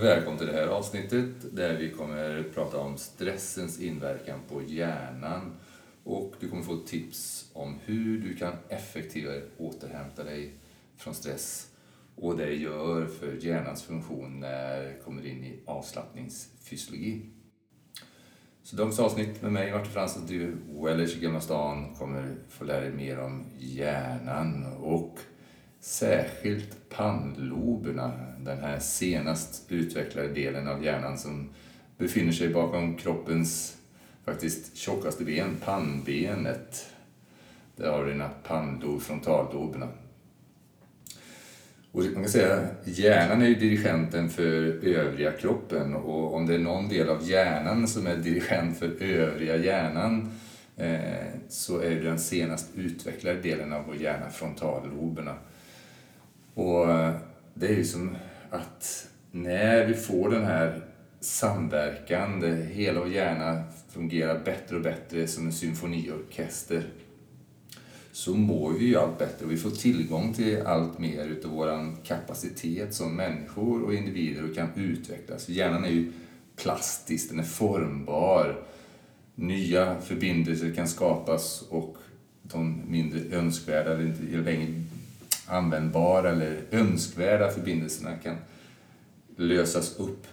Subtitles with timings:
[0.00, 5.56] Välkommen till det här avsnittet där vi kommer prata om stressens inverkan på hjärnan
[6.04, 10.54] och du kommer få tips om hur du kan effektivare återhämta dig
[10.96, 11.70] från stress
[12.16, 17.22] och det gör för hjärnans funktion när det kommer in i avslappningsfysiologi.
[18.62, 22.80] Så dagens avsnitt med mig, Martin Fransson, du, Wellers i Gamla stan, kommer få lära
[22.80, 25.18] dig mer om hjärnan och
[25.80, 28.12] särskilt pannloberna,
[28.44, 31.50] den här senast utvecklade delen av hjärnan som
[31.98, 33.76] befinner sig bakom kroppens
[34.24, 36.86] faktiskt tjockaste ben, pannbenet.
[37.76, 39.88] Där har du dina pannlob, frontalloberna.
[41.92, 46.58] Och man kan säga hjärnan är ju dirigenten för övriga kroppen och om det är
[46.58, 50.32] någon del av hjärnan som är dirigent för övriga hjärnan
[50.76, 55.34] eh, så är det den senast utvecklade delen av vår hjärna, frontalloberna.
[56.54, 57.14] Och eh,
[57.54, 58.16] det är ju som
[58.54, 60.84] att när vi får den här
[61.20, 66.82] samverkan, där hela vår hjärna fungerar bättre och bättre som en symfoniorkester,
[68.12, 72.04] så mår vi ju allt bättre och vi får tillgång till allt mer utav vår
[72.04, 75.48] kapacitet som människor och individer och kan utvecklas.
[75.48, 76.12] Hjärnan är ju
[76.56, 78.62] plastisk, den är formbar.
[79.34, 81.96] Nya förbindelser kan skapas och
[82.42, 84.82] de mindre önskvärda eller inte längre
[85.46, 88.36] användbara eller önskvärda förbindelserna kan
[89.36, 90.26] lösas upp.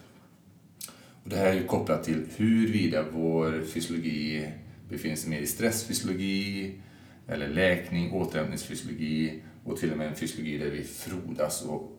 [1.24, 4.48] Och det här är ju kopplat till huruvida vår fysiologi
[4.90, 6.74] befinner sig mer i stressfysiologi
[7.28, 11.98] eller läkning, återhämtningsfysiologi och till och med en fysiologi där vi frodas och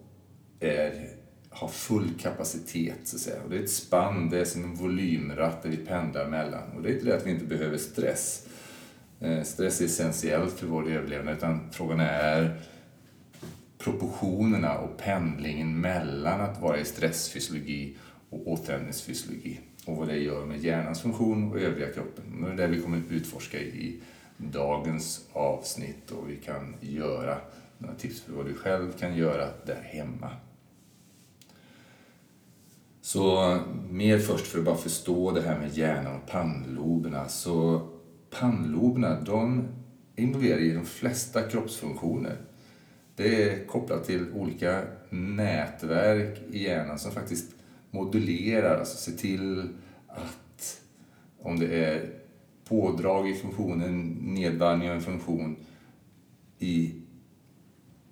[0.61, 1.09] är,
[1.51, 2.99] har full kapacitet.
[3.05, 3.43] Så att säga.
[3.43, 6.73] Och det är ett spann, det är som en volymratt där vi pendlar mellan.
[6.73, 8.47] Och det är inte det att vi inte behöver stress.
[9.21, 12.61] Eh, stress är essentiellt för vår överlevnad utan frågan är
[13.85, 17.97] proportionerna och pendlingen mellan att vara i stressfysiologi
[18.31, 22.43] och återhämtningsfysiologi och vad det gör med hjärnans funktion och övriga kroppen.
[22.43, 24.01] Det är det vi kommer att utforska i
[24.37, 27.39] dagens avsnitt och vi kan göra
[27.79, 30.31] några tips för vad du själv kan göra där hemma.
[33.01, 33.59] Så
[33.91, 37.29] mer först för att bara förstå det här med hjärnan och pannloberna.
[37.29, 37.89] Så
[38.31, 39.69] pannloberna, de
[40.17, 42.37] involverar i de flesta kroppsfunktioner.
[43.17, 47.55] Det är kopplat till olika nätverk i hjärnan som faktiskt
[47.91, 49.69] modulerar, alltså ser till
[50.09, 50.81] att
[51.39, 52.11] om det är
[52.65, 55.57] pådrag i funktionen, nedvarvning av en funktion
[56.59, 56.95] i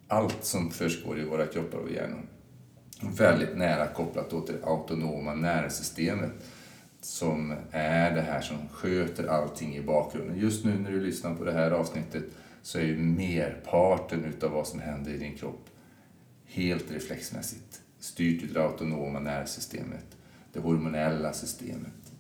[0.09, 2.22] allt som försiggår i våra kroppar och hjärnor.
[3.03, 6.33] Väldigt nära kopplat till det autonoma nervsystemet
[7.00, 10.39] som är det här som sköter allting i bakgrunden.
[10.39, 12.25] Just nu när du lyssnar på det här avsnittet
[12.62, 15.71] så är ju merparten utav vad som händer i din kropp
[16.44, 20.16] helt reflexmässigt styrt utav det autonoma nervsystemet,
[20.53, 22.12] det hormonella systemet,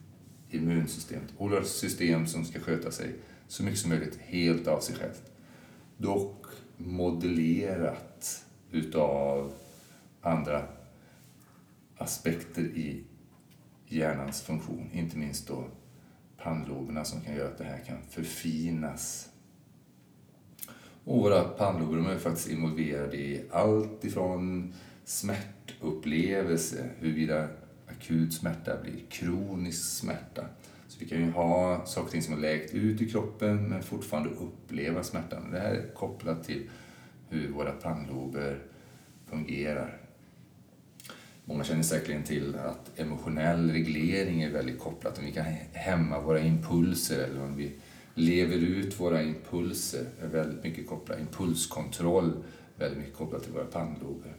[0.50, 1.28] immunsystemet.
[1.36, 3.14] Olika system som ska sköta sig
[3.48, 5.32] så mycket som möjligt helt av sig självt.
[5.96, 6.46] Dock
[6.76, 9.52] modellerat utav
[10.20, 10.62] andra
[11.96, 13.04] aspekter i
[13.86, 15.64] hjärnans funktion, inte minst då
[16.42, 19.29] pannloberna som kan göra att det här kan förfinas
[21.10, 27.48] och våra pannlober är faktiskt involverade i allt ifrån smärtupplevelse, huruvida
[27.86, 30.44] akut smärta blir kronisk smärta.
[30.88, 33.82] Så vi kan ju ha saker och ting som har läkt ut i kroppen men
[33.82, 35.50] fortfarande uppleva smärtan.
[35.50, 36.70] Det här är kopplat till
[37.28, 38.62] hur våra pannlober
[39.26, 39.98] fungerar.
[41.44, 45.18] Många känner säkerligen till att emotionell reglering är väldigt kopplat.
[45.18, 47.72] Om vi kan hämma våra impulser eller om vi
[48.20, 52.32] lever ut våra impulser är väldigt mycket kopplat, impulskontroll
[52.76, 54.34] väldigt mycket kopplat till våra pannlober.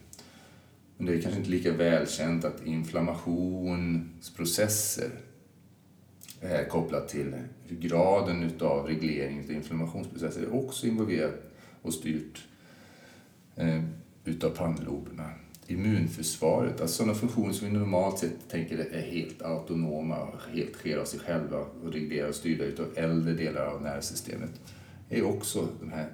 [0.96, 5.10] Men det är kanske inte lika välkänt att inflammationsprocesser
[6.40, 7.34] är kopplat till
[7.68, 12.46] graden utav reglering av inflammationsprocesser är också involverat och styrt
[13.56, 13.82] eh,
[14.24, 15.30] utav pannloberna
[15.66, 20.96] immunförsvaret, alltså sådana funktioner som vi normalt sett tänker är helt autonoma och helt sker
[20.96, 24.50] av sig själva och reglerar och styrda av äldre delar av nervsystemet,
[25.08, 26.08] är också de här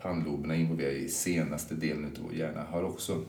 [0.00, 3.24] pannloberna involverade i senaste delen av vår hjärna, har också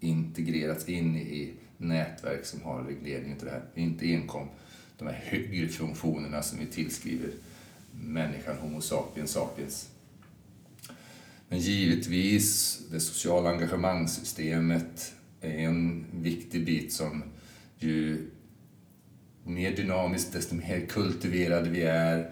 [0.00, 3.62] integrerats in i nätverk som har reglering av det här.
[3.74, 4.48] Inte enkom
[4.98, 7.30] de här högre funktionerna som vi tillskriver
[7.92, 9.90] människan, Homo sapiens sapiens,
[11.52, 17.22] men givetvis, det sociala engagemangssystemet är en viktig bit som
[17.78, 18.30] ju
[19.44, 22.30] mer dynamiskt, desto mer kultiverade vi är,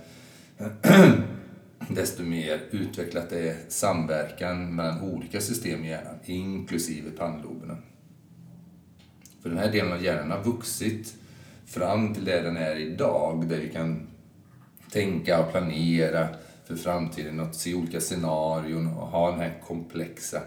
[1.89, 7.77] desto mer utvecklat är samverkan mellan olika system i hjärnan, inklusive pannloberna.
[9.43, 11.15] För den här delen av hjärnan har vuxit
[11.67, 14.07] fram till där den är idag, där vi kan
[14.91, 16.29] tänka och planera
[16.71, 20.43] för framtiden och se olika scenarion och ha den här komplexa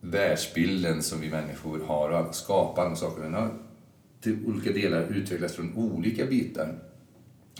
[0.00, 3.22] världsbilden som vi människor har och skapa de saker.
[3.22, 3.50] Den har
[4.20, 6.78] till olika delar utvecklats från olika bitar.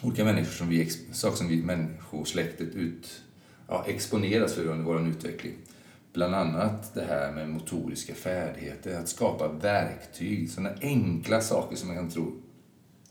[0.02, 3.22] Olika människor som vi, saker som vi människosläktet ut,
[3.68, 5.54] ja, exponeras för under vår utveckling.
[6.12, 11.96] Bland annat det här med motoriska färdigheter, att skapa verktyg, sådana enkla saker som man
[11.96, 12.32] kan tro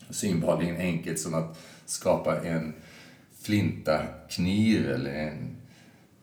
[0.10, 2.74] synbarligen enkelt som att skapa en
[3.44, 5.56] flinta, kniv eller en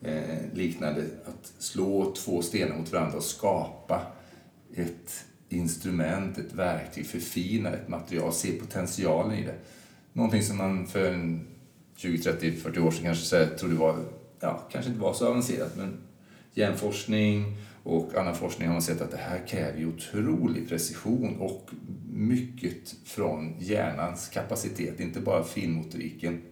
[0.03, 1.05] eh, liknande.
[1.25, 4.03] Att slå två stenar mot varandra och skapa
[4.75, 9.55] ett instrument, ett verktyg, förfina ett material, se potentialen i det.
[10.13, 11.39] Någonting som man för
[11.97, 13.99] 20, 30, 40 år sedan kanske trodde var,
[14.41, 15.99] ja, kanske inte var så avancerat, men
[16.55, 21.71] hjärnforskning och annan forskning har man sett att det här kräver otrolig precision och
[22.13, 26.43] mycket från hjärnans kapacitet, inte bara finmotoriken.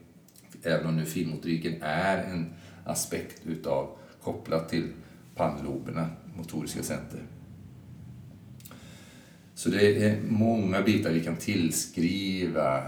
[0.62, 2.52] Även om nu finmotoriken är en
[2.84, 4.88] aspekt utav kopplat till
[5.34, 7.20] pannloberna, motoriska center.
[9.55, 12.78] Så det är många bitar vi kan tillskriva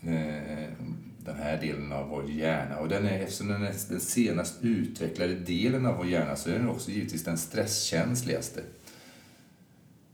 [0.00, 0.72] eh,
[1.24, 2.78] den här delen av vår hjärna.
[2.78, 6.54] Och den är, eftersom den är den senast utvecklade delen av vår hjärna så är
[6.54, 8.60] den också givetvis den stresskänsligaste.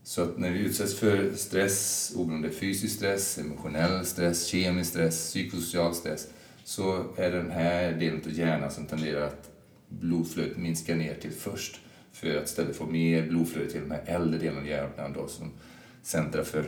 [0.03, 5.95] Så att när vi utsätts för stress, oberoende fysisk stress, emotionell stress, kemisk stress, psykosocial
[5.95, 6.27] stress,
[6.63, 9.49] så är det den här delen av hjärnan som tenderar att
[9.89, 11.79] blodflödet minskar ner till först
[12.11, 15.51] för att istället få mer blodflöde till de här äldre delarna av hjärnan då, som
[16.01, 16.65] centra för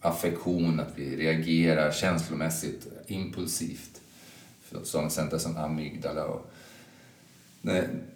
[0.00, 4.00] affektion, att vi reagerar känslomässigt, impulsivt.
[4.82, 6.50] Sådana centra som amygdala och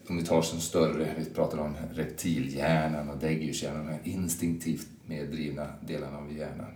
[0.09, 5.67] om vi tar som större, vi pratar om reptilhjärnan och däggdjurshjärnan, de här instinktivt meddrivna
[5.87, 6.75] delarna av hjärnan.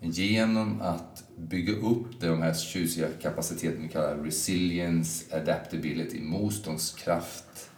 [0.00, 7.70] Men genom att bygga upp de här tjusiga kapaciteterna vi kallar resilience, adaptability, motståndskraft,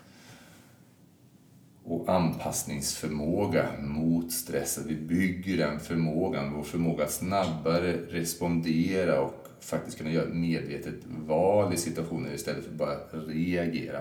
[1.84, 4.78] och anpassningsförmåga mot stress.
[4.78, 10.34] Att vi bygger den förmågan, vår förmåga att snabbare respondera och faktiskt kunna göra ett
[10.34, 12.96] medvetet val i situationer istället för bara
[13.26, 14.00] reagera.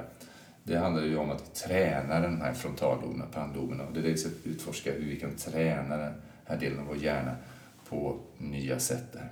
[0.64, 3.84] Det handlar ju om att träna den här frontalloberna, pannloberna.
[3.84, 6.14] Och det är det att utforska, hur vi kan träna den
[6.46, 7.36] här delen av vår hjärna
[7.92, 9.14] på nya sätt.
[9.14, 9.30] Där.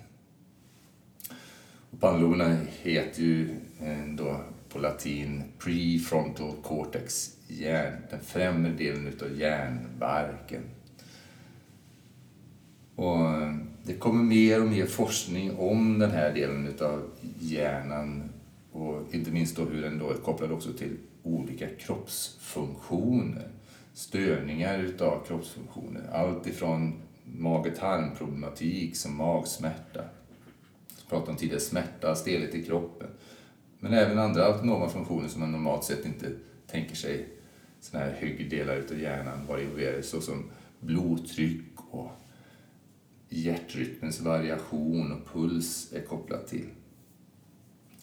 [1.99, 3.49] pannloberna heter ju
[3.81, 4.39] eh, då
[4.69, 10.61] på latin prefrontal cortex hjärn, den främre delen utav hjärnbarken.
[12.95, 17.09] Och eh, det kommer mer och mer forskning om den här delen utav
[17.39, 18.29] hjärnan
[18.71, 23.47] och inte minst då hur den då är kopplad också till olika kroppsfunktioner.
[23.93, 26.01] Störningar utav kroppsfunktioner.
[26.13, 27.01] Allt ifrån
[27.33, 30.03] mag-tarmproblematik som magsmärta.
[30.97, 33.07] Jag pratade om tidigare smärta, stelhet i kroppen.
[33.79, 36.31] Men även andra autonoma funktioner som man normalt sett inte
[36.67, 37.27] tänker sig
[37.79, 40.43] sådana här högdelar utav hjärnan var involverade såsom
[40.79, 42.11] blodtryck och
[43.29, 46.65] hjärtrytmens variation och puls är kopplat till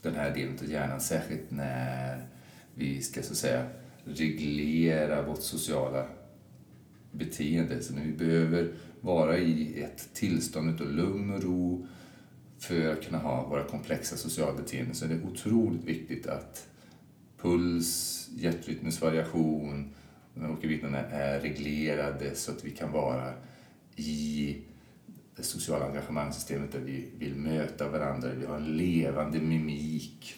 [0.03, 2.27] den här delen av hjärnan, särskilt när
[2.75, 3.67] vi ska så att säga
[4.05, 6.07] reglera vårt sociala
[7.13, 7.83] beteende.
[7.83, 11.87] Så när vi behöver vara i ett tillstånd av lugn och ro
[12.59, 16.69] för att kunna ha våra komplexa sociala beteenden så är det otroligt viktigt att
[17.39, 19.95] puls, hjärtrytmens variation,
[20.35, 23.33] de olika bitarna är reglerade så att vi kan vara
[23.97, 24.57] i
[25.37, 30.35] det sociala engagemangssystemet där vi vill möta varandra, vi har en levande mimik.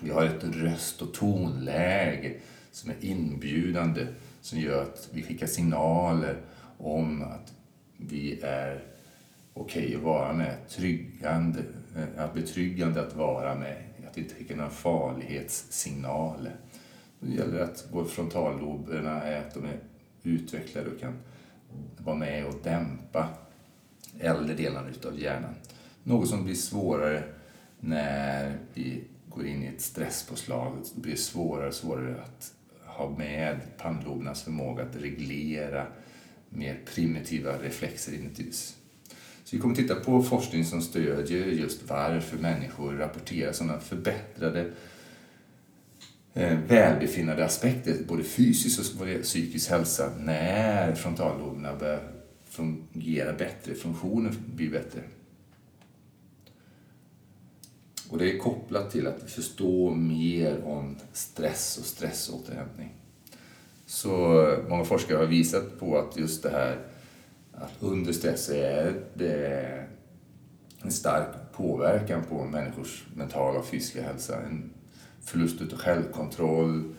[0.00, 2.36] Vi har ett röst och tonläge
[2.70, 4.06] som är inbjudande,
[4.40, 6.40] som gör att vi skickar signaler
[6.78, 7.52] om att
[7.96, 8.84] vi är
[9.54, 11.62] okej okay att vara med, tryggande,
[11.96, 13.82] eh, att betryggande att vara med
[14.16, 16.56] att inte skicka några farlighetssignaler.
[17.20, 19.78] Det gäller att frontalloberna är att de är
[20.22, 21.18] utvecklade och kan
[21.98, 23.28] vara med och dämpa
[24.20, 25.54] äldre delarna utav hjärnan.
[26.02, 27.22] Något som blir svårare
[27.80, 30.72] när vi går in i ett stresspåslag.
[30.94, 32.52] Det blir svårare och svårare att
[32.84, 35.86] ha med pannlobernas förmåga att reglera
[36.56, 38.52] mer primitiva reflexer inuti
[39.46, 44.72] så vi kommer titta på forskning som stödjer just varför människor rapporterar sådana förbättrade
[46.34, 52.12] eh, välbefinnande aspekter, både fysisk och psykisk hälsa, när frontalloberna börjar
[52.44, 55.02] fungera bättre, funktionen blir bättre.
[58.08, 62.94] Och det är kopplat till att förstå mer om stress och stressåterhämtning.
[63.86, 64.08] Så
[64.68, 66.78] många forskare har visat på att just det här
[67.52, 69.84] att under stress är det
[70.82, 74.42] en stark påverkan på människors mentala och fysiska hälsa.
[74.42, 74.70] En
[75.24, 76.94] förlust av självkontroll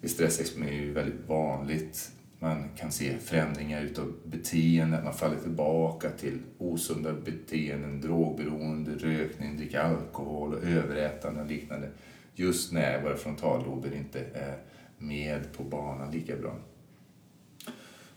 [0.00, 2.10] vid stressexponering är ju väldigt vanligt.
[2.38, 9.82] Man kan se förändringar utav beteende, man faller tillbaka till osunda beteenden, drogberoende, rökning, dricka
[9.82, 11.88] alkohol och överätande och liknande.
[12.34, 14.56] Just när våra frontallober inte är
[14.98, 16.56] med på banan lika bra.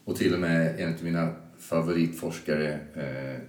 [0.06, 3.42] Och till och med en av mina favoritforskare, eh,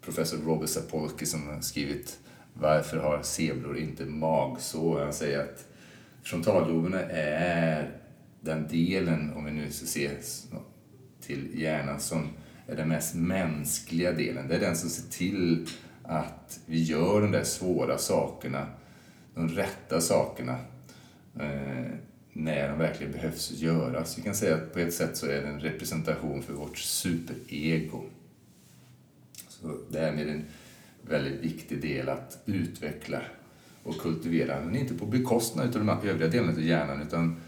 [0.00, 2.18] professor Robert Sapolsky som har skrivit
[2.52, 5.00] Varför har zebror inte magsår?
[5.00, 5.66] Han säger att
[6.22, 7.90] frontalloberna är
[8.40, 10.10] den delen, om vi nu ska se
[11.20, 12.28] till hjärnan, som
[12.66, 14.48] är den mest mänskliga delen.
[14.48, 15.66] Det är den som ser till
[16.02, 18.66] att vi gör de där svåra sakerna,
[19.34, 20.58] de rätta sakerna,
[21.40, 21.92] eh,
[22.36, 24.18] när de verkligen behövs göras.
[24.18, 28.02] Vi kan säga att på ett sätt så är det en representation för vårt superego.
[29.48, 30.44] Så därmed en
[31.02, 33.20] väldigt viktig del att utveckla
[33.82, 37.40] och kultivera, men inte på bekostnad av de övriga delarna av hjärnan utan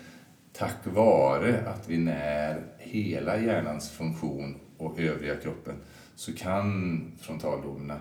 [0.53, 5.75] tack vare att vi när hela hjärnans funktion och övriga kroppen
[6.15, 8.01] så kan frontalloberna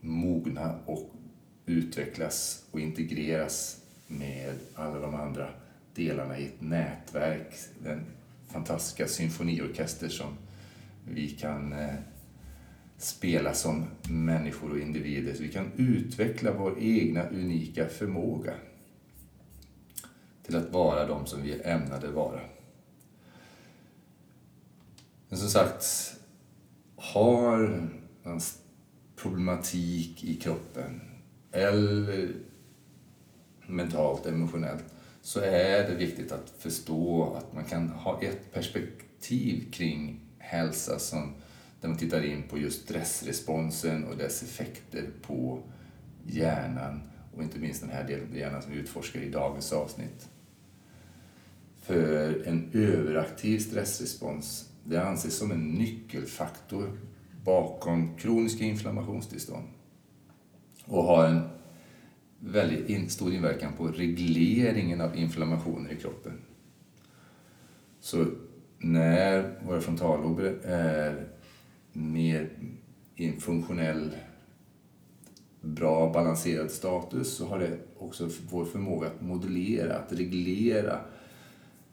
[0.00, 1.10] mogna och
[1.66, 5.48] utvecklas och integreras med alla de andra
[5.94, 7.54] delarna i ett nätverk.
[7.82, 8.06] Den
[8.48, 10.36] fantastiska symfoniorkester som
[11.08, 11.94] vi kan eh,
[12.98, 15.34] spela som människor och individer.
[15.34, 18.54] Så vi kan utveckla vår egna unika förmåga
[20.42, 22.40] till att vara de som vi är ämnade vara.
[25.28, 25.84] Men som sagt,
[26.96, 27.88] har
[28.22, 28.40] man
[29.16, 31.00] problematik i kroppen
[31.52, 32.34] eller
[33.66, 34.84] mentalt, emotionellt,
[35.22, 41.34] så är det viktigt att förstå att man kan ha ett perspektiv kring hälsa som,
[41.80, 45.62] där man tittar in på just stressresponsen och dess effekter på
[46.26, 47.02] hjärnan
[47.36, 50.28] och inte minst den här delen av hjärnan som vi utforskar i dagens avsnitt.
[51.82, 56.98] För en överaktiv stressrespons, det anses som en nyckelfaktor
[57.44, 59.66] bakom kroniska inflammationstillstånd
[60.84, 61.48] och har en
[62.46, 66.32] väldigt in, stor inverkan på regleringen av inflammationer i kroppen.
[68.00, 68.26] Så
[68.78, 71.26] när våra frontallober är
[71.92, 72.50] mer
[73.16, 74.10] i en funktionell,
[75.60, 81.00] bra balanserad status så har det också vår förmåga att modulera, att reglera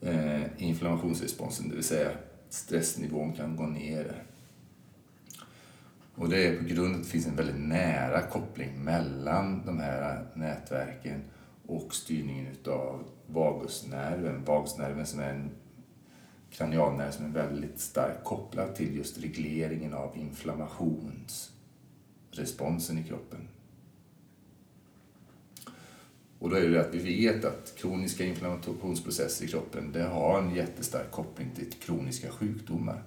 [0.01, 2.11] eh, inflammationsresponsen, det vill säga
[2.49, 4.23] stressnivån kan gå ner.
[6.15, 9.79] Och det är på grund av att det finns en väldigt nära koppling mellan de
[9.79, 11.21] här nätverken
[11.67, 14.45] och styrningen utav vagusnerven.
[14.45, 15.51] Vagusnerven som är en
[16.51, 23.47] kranialnerv som är väldigt starkt kopplad till just regleringen av inflammationsresponsen i kroppen.
[26.39, 30.55] Och då är det att vi vet att kroniska inflammationsprocesser i kroppen det har en
[30.55, 33.03] jättestark koppling till kroniska sjukdomar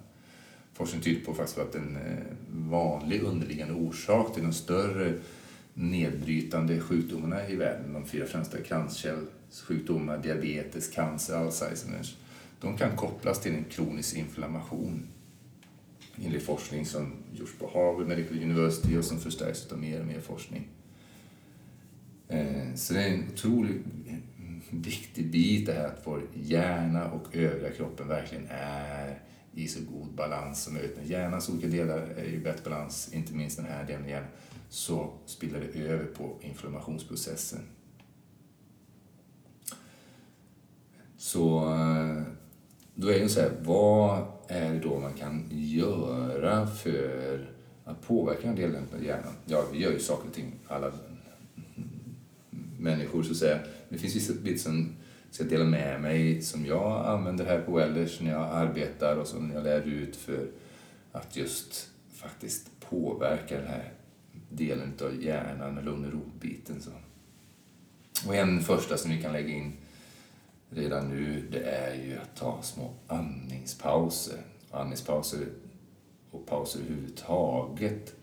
[0.74, 5.14] forskning tyder på faktiskt att en eh, vanlig underliggande orsak till de större
[5.74, 12.16] nedbrytande sjukdomarna i världen, de fyra främsta kranskärlssjukdomar, diabetes, cancer, Alzheimers,
[12.60, 15.06] de kan kopplas till en kronisk inflammation
[16.24, 20.20] enligt forskning som gjorts på Harvard Medical University och som förstärks av mer och mer
[20.20, 20.68] forskning.
[22.28, 23.82] Eh, så det är en otroligt
[24.70, 29.18] viktig bit det här att vår hjärna och övriga kroppen verkligen är
[29.54, 30.96] i så god balans som möjligt.
[30.96, 34.28] När hjärnans olika delar är i bättre balans, inte minst den här delen hjärnan,
[34.68, 37.60] så spiller det över på inflammationsprocessen.
[41.16, 42.22] Så eh,
[42.94, 47.46] då är det så här, vad är det då man kan göra för
[47.84, 49.32] att påverka den delen av hjärnan?
[49.44, 50.92] Ja, vi gör ju saker och ting, alla
[52.78, 53.58] människor så att säga.
[53.88, 54.96] Det finns vissa bitar som
[55.34, 59.52] ska dela med mig som jag använder här på Wellers när jag arbetar och som
[59.52, 60.50] jag lär ut för
[61.12, 63.92] att just faktiskt påverka den här
[64.48, 66.82] delen av hjärnan, lugn och ro-biten.
[68.26, 69.72] Och en första som vi kan lägga in
[70.70, 74.38] redan nu, det är ju att ta små andningspauser.
[74.70, 75.46] Andningspauser
[76.30, 78.14] och pauser överhuvudtaget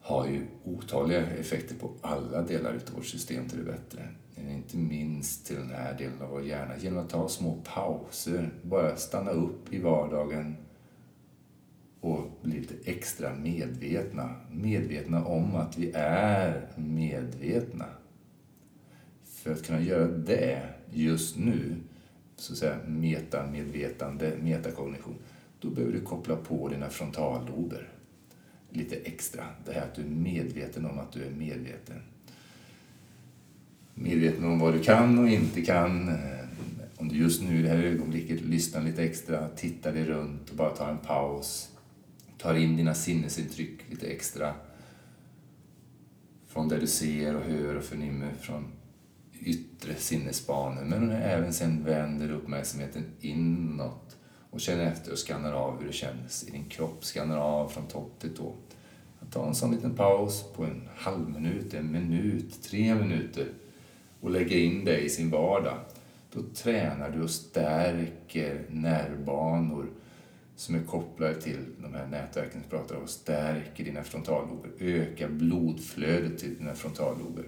[0.00, 4.76] har ju otaliga effekter på alla delar av vårt system till det bättre Eh, inte
[4.76, 9.30] minst till den här delen av vår hjärna, genom att ta små pauser, bara stanna
[9.30, 10.56] upp i vardagen
[12.00, 14.34] och bli lite extra medvetna.
[14.50, 17.86] Medvetna om att vi är medvetna.
[19.24, 21.76] För att kunna göra det just nu
[22.36, 25.18] så att säga metamedvetande, metakognition,
[25.60, 27.92] då behöver du koppla på dina frontallober
[28.70, 29.44] lite extra.
[29.64, 32.02] Det här att du är medveten om att du är medveten.
[33.98, 36.08] Medveten om vad du kan och inte kan.
[36.08, 36.16] Eh,
[36.96, 40.56] om du just nu i det här ögonblicket lyssnar lite extra, tittar dig runt och
[40.56, 41.68] bara tar en paus.
[42.38, 44.54] Tar in dina sinnesintryck lite extra.
[46.46, 48.72] Från det du ser och hör och förnimmer från
[49.40, 50.84] yttre sinnesbanor.
[50.84, 54.16] Men även sen vänder uppmärksamheten inåt
[54.50, 57.04] och känner efter och skannar av hur det känns i din kropp.
[57.04, 58.54] Skannar av från topp till tå.
[59.20, 63.48] Att ta en sån liten paus på en halv minut, en minut, tre minuter
[64.20, 65.78] och lägga in det i sin vardag.
[66.32, 69.86] Då tränar du och stärker nervbanor
[70.56, 76.38] som är kopplade till de här nätverken som pratar om, stärker dina frontallober, ökar blodflödet
[76.38, 77.44] till dina frontallober.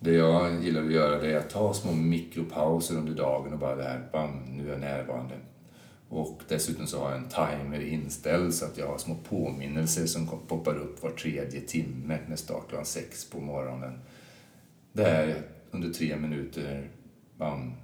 [0.00, 3.76] Det jag gillar att göra det är att ta små mikropauser under dagen och bara
[3.76, 5.34] det här, bam, nu är jag närvarande.
[6.08, 10.28] Och dessutom så har jag en timer inställd så att jag har små påminnelser som
[10.48, 14.00] poppar upp var tredje timme med start klockan sex på morgonen.
[14.92, 16.90] Där under tre minuter
[17.36, 17.74] man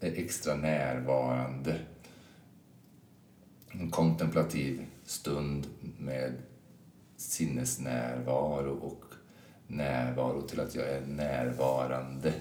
[0.00, 1.80] är extra närvarande.
[3.70, 5.66] En kontemplativ stund
[5.98, 6.32] med
[7.16, 9.04] sinnesnärvaro och
[9.66, 12.32] närvaro till att jag är närvarande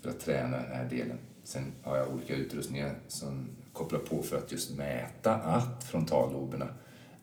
[0.00, 1.18] för att träna den här delen.
[1.44, 6.68] Sen har jag olika utrustningar som kopplar på för att just mäta att frontalloberna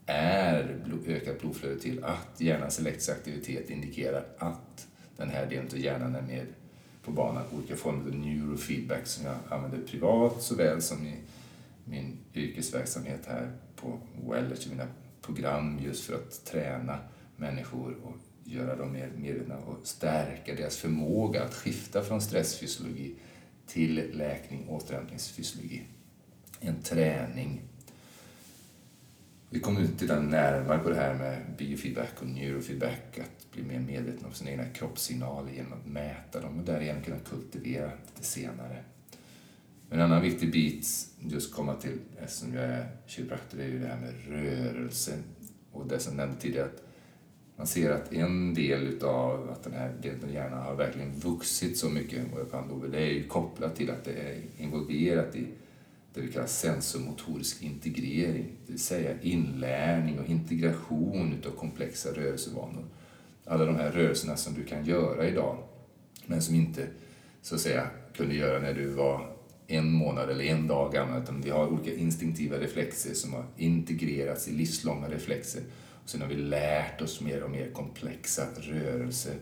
[0.06, 6.16] är ökat blodflöde till, att hjärnans elektriska aktivitet indikerar att den här delen av hjärnan
[6.16, 6.46] är med
[7.04, 7.44] på banan.
[7.52, 11.16] Olika former av neurofeedback som jag använder privat såväl som i
[11.86, 14.88] min yrkesverksamhet här på Wellers, i mina
[15.22, 16.98] program just för att träna
[17.36, 23.16] människor och göra dem mer medvetna och stärka deras förmåga att skifta från stressfysiologi
[23.68, 25.84] till läkning, och återhämtningsfysiologi.
[26.64, 27.62] En träning.
[29.50, 33.80] Vi kommer till den närmare på det här med biofeedback och neurofeedback, att bli mer
[33.80, 38.84] medveten om sina egna kroppssignaler genom att mäta dem och därigenom kunna kultivera lite senare.
[39.90, 40.88] En annan viktig bit
[41.20, 45.18] just komma till, eftersom jag är kiropraktor, är ju det här med rörelse.
[45.72, 46.84] Och det som jag nämnde tidigare, att
[47.56, 51.78] man ser att en del utav att den här delen av hjärnan har verkligen vuxit
[51.78, 52.26] så mycket,
[52.92, 55.48] det är ju kopplat till att det är involverat i
[56.14, 62.86] det vi kallar sensormotorisk integrering, det vill säga inlärning och integration utav komplexa rörelsevanor.
[63.46, 65.58] Alla de här rörelserna som du kan göra idag,
[66.26, 66.88] men som inte
[67.42, 69.36] så att säga kunde göra när du var
[69.68, 74.48] en månad eller en dag gammal, utan vi har olika instinktiva reflexer som har integrerats
[74.48, 75.62] i livslånga reflexer
[76.04, 79.36] och sen har vi lärt oss mer och mer komplexa rörelser.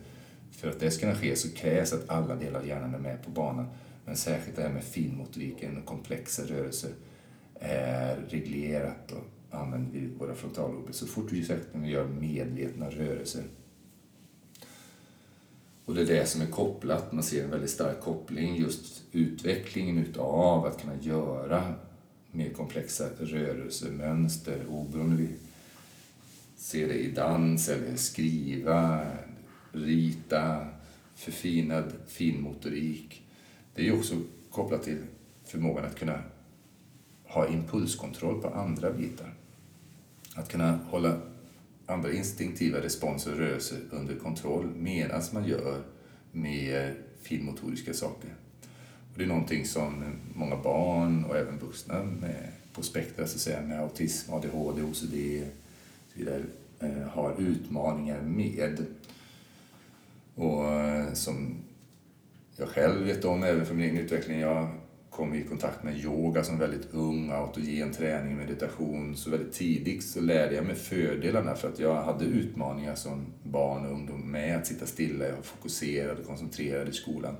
[0.51, 3.23] För att det ska kunna ske så krävs att alla delar av hjärnan är med
[3.23, 3.65] på banan.
[4.09, 6.91] Men särskilt det här med finmotoriken och komplexa rörelser
[7.59, 13.43] är reglerat och använder vi våra frontallober så fort vi gör medvetna rörelser.
[15.85, 19.97] Och det är det som är kopplat, man ser en väldigt stark koppling, just utvecklingen
[19.97, 21.73] utav att kunna göra
[22.31, 25.29] mer komplexa rörelsemönster oberoende vi
[26.57, 29.07] ser det i dans eller skriva,
[29.71, 30.67] rita,
[31.15, 33.23] förfinad finmotorik.
[33.75, 34.15] Det är ju också
[34.51, 35.03] kopplat till
[35.43, 36.23] förmågan att kunna
[37.23, 39.33] ha impulskontroll på andra bitar.
[40.35, 41.17] Att kunna hålla
[41.85, 45.83] andra instinktiva responser och rörelser under kontroll medan man gör
[46.31, 48.29] mer finmotoriska saker.
[49.11, 50.03] Och det är någonting som
[50.33, 54.89] många barn och även vuxna med, på spektra så att säga, med autism, ADHD, OCD,
[54.89, 55.05] och så
[56.13, 56.43] vidare,
[56.79, 58.85] eh, har utmaningar med.
[60.35, 61.55] Och eh, som
[62.59, 64.69] jag själv vet om, även för min egen utveckling, jag
[65.09, 69.15] kom i kontakt med yoga som väldigt ung, autogen träning, meditation.
[69.15, 73.85] Så väldigt tidigt så lärde jag mig fördelarna för att jag hade utmaningar som barn
[73.85, 77.35] och ungdom med att sitta stilla, jag var fokuserad och koncentrerad i skolan.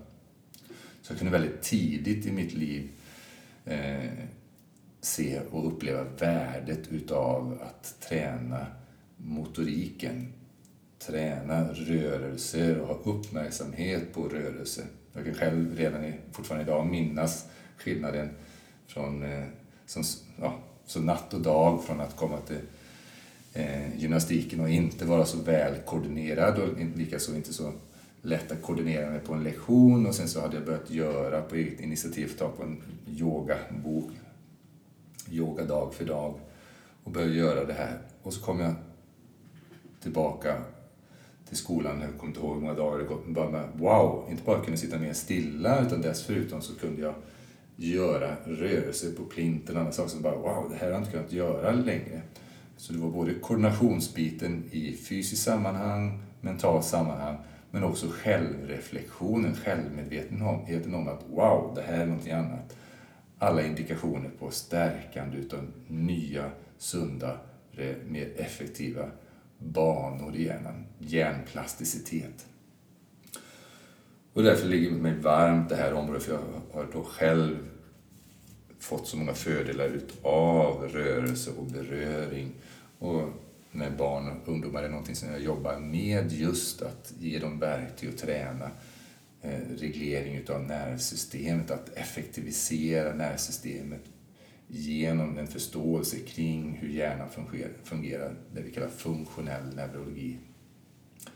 [1.01, 2.89] Så jag kunde väldigt tidigt i mitt liv
[3.65, 4.11] eh,
[5.01, 8.65] se och uppleva värdet utav att träna
[9.17, 10.33] motoriken.
[10.99, 14.85] Träna rörelser och ha uppmärksamhet på rörelser.
[15.19, 17.45] Jag kan själv redan fortfarande idag minnas
[17.77, 18.29] skillnaden
[18.87, 19.45] från eh,
[19.85, 20.03] som,
[20.41, 22.61] ja, så natt och dag från att komma till
[23.53, 27.71] eh, gymnastiken och inte vara så välkoordinerad och likaså inte så
[28.21, 31.55] lätt att koordinera mig på en lektion och sen så hade jag börjat göra på
[31.55, 34.11] eget initiativ, ta på en yogabok
[35.31, 36.39] yoga dag för dag
[37.03, 37.97] och började göra det här.
[38.21, 38.73] Och så kom jag
[40.01, 40.61] tillbaka
[41.49, 44.25] till skolan, jag kommer inte ihåg hur många dagar det gått, men bara med, wow,
[44.29, 47.13] inte bara kunde sitta mer stilla utan dessutom så kunde jag
[47.75, 51.11] göra rörelser på plinten och andra saker som bara, wow, det här har jag inte
[51.11, 52.21] kunnat göra längre.
[52.77, 57.37] Så det var både koordinationsbiten i fysiskt sammanhang, mentalt sammanhang,
[57.71, 62.75] men också självreflektionen, självmedvetenheten om att wow, det här är någonting annat.
[63.39, 67.37] Alla indikationer på stärkande utav nya, sunda,
[68.07, 69.05] mer effektiva
[69.59, 70.85] banor i hjärnan.
[70.99, 72.45] Hjärnplasticitet.
[74.33, 76.41] Och därför ligger det mig varmt det här området, för jag
[76.73, 77.57] har då själv
[78.79, 82.51] fått så många fördelar utav rörelse och beröring.
[82.99, 83.29] Och
[83.71, 88.09] med barn och ungdomar är någonting som jag jobbar med just att ge dem verktyg
[88.09, 88.71] att träna
[89.41, 94.01] eh, reglering utav nervsystemet, att effektivisera nervsystemet
[94.71, 100.37] genom en förståelse kring hur hjärnan fungerar, fungerar det vi kallar funktionell neurologi.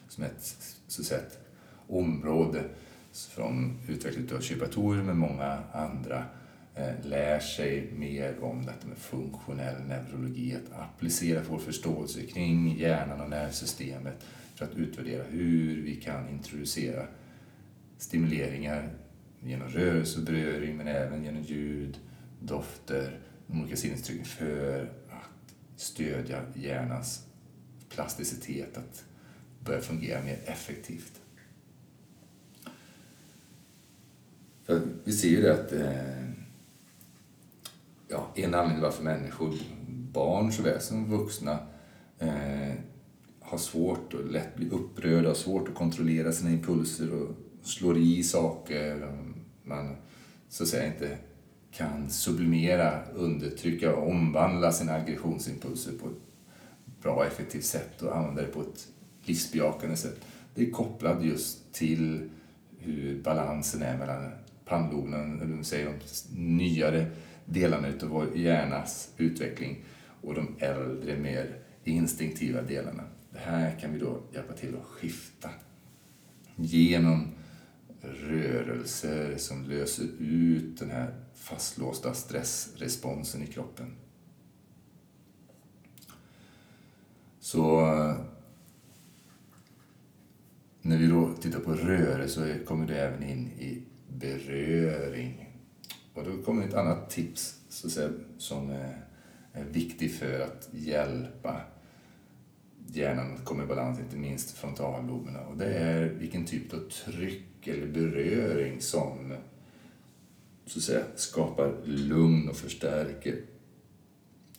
[0.08, 0.56] Som ett,
[0.88, 1.40] så att säga, ett
[1.88, 2.64] område
[3.12, 6.26] från utvecklingen av kiropraktorer med många andra
[6.76, 13.22] eh, lär sig mer om detta med funktionell neurologi, att applicera vår förståelse kring hjärnan
[13.22, 17.08] och nervsystemet för att utvärdera hur vi kan introducera
[17.98, 18.90] stimuleringar
[19.44, 22.00] genom rörelse och beröring men även genom ljud,
[22.44, 27.28] dofter, de olika sinnesintrycken för att stödja hjärnans
[27.90, 29.06] plasticitet att
[29.60, 31.22] börja fungera mer effektivt.
[34.66, 36.30] För vi ser ju det att eh,
[38.08, 39.54] ja, en anledning varför människor,
[39.90, 41.60] barn såväl som vuxna,
[42.20, 42.74] eh,
[43.40, 48.24] har svårt och lätt blir upprörda, har svårt att kontrollera sina impulser och slår i
[48.24, 49.12] saker.
[49.64, 49.96] Man
[50.50, 51.18] så att säga inte
[51.78, 56.22] kan sublimera, undertrycka och omvandla sina aggressionsimpulser på ett
[57.02, 58.88] bra och effektivt sätt och använda det på ett
[59.24, 60.20] livsbejakande sätt.
[60.56, 62.30] Det är kopplat just till
[62.80, 64.32] hur balansen är mellan
[64.66, 67.06] pannloben, eller säger de nyare
[67.46, 69.84] delarna av vår hjärnas utveckling
[70.22, 73.04] och de äldre, mer instinktiva delarna.
[73.32, 75.50] Det här kan vi då hjälpa till att skifta
[76.56, 77.28] genom
[78.02, 83.96] rörelser som löser ut den här fastlåsta stressresponsen i kroppen.
[87.40, 88.16] Så eh,
[90.82, 95.50] när vi då tittar på rörelse så kommer det även in i beröring.
[96.14, 98.70] Och då kommer ett annat tips så att säga, som
[99.54, 101.62] är viktigt för att hjälpa
[102.88, 105.40] hjärnan att komma i balans, inte minst frontalloberna.
[105.40, 109.36] Och det är vilken typ av tryck eller beröring som
[110.66, 113.42] så att säga, skapar lugn och förstärker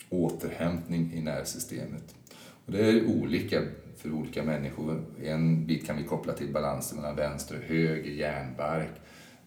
[0.08, 2.14] återhämtning i nervsystemet.
[2.66, 3.62] Och det är olika
[3.96, 5.04] för olika människor.
[5.22, 8.90] En bit kan vi koppla till balansen mellan vänster och höger hjärnbark.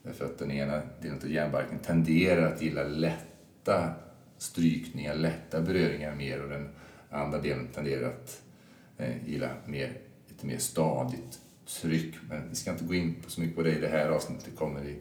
[0.04, 3.94] Därför att den ena delen av hjärnbarken tenderar att gilla lätta
[4.38, 6.70] strykningar, lätta beröringar mer och den
[7.10, 8.42] andra delen tenderar att
[8.98, 11.40] eh, gilla mer, lite mer stadigt
[11.82, 12.16] tryck.
[12.30, 14.58] Men vi ska inte gå in så mycket på det i det här avsnittet, det
[14.58, 14.96] kommer i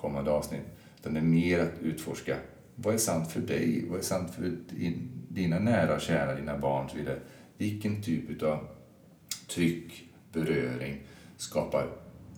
[0.00, 0.77] kommande avsnitt.
[1.00, 2.36] Utan det är mer att utforska
[2.74, 3.84] vad är sant för dig?
[3.88, 4.56] Vad är sant för
[5.28, 7.18] dina nära och kära, dina barn och så vidare?
[7.56, 8.68] Vilken typ av
[9.48, 11.00] tryck, beröring
[11.36, 11.90] skapar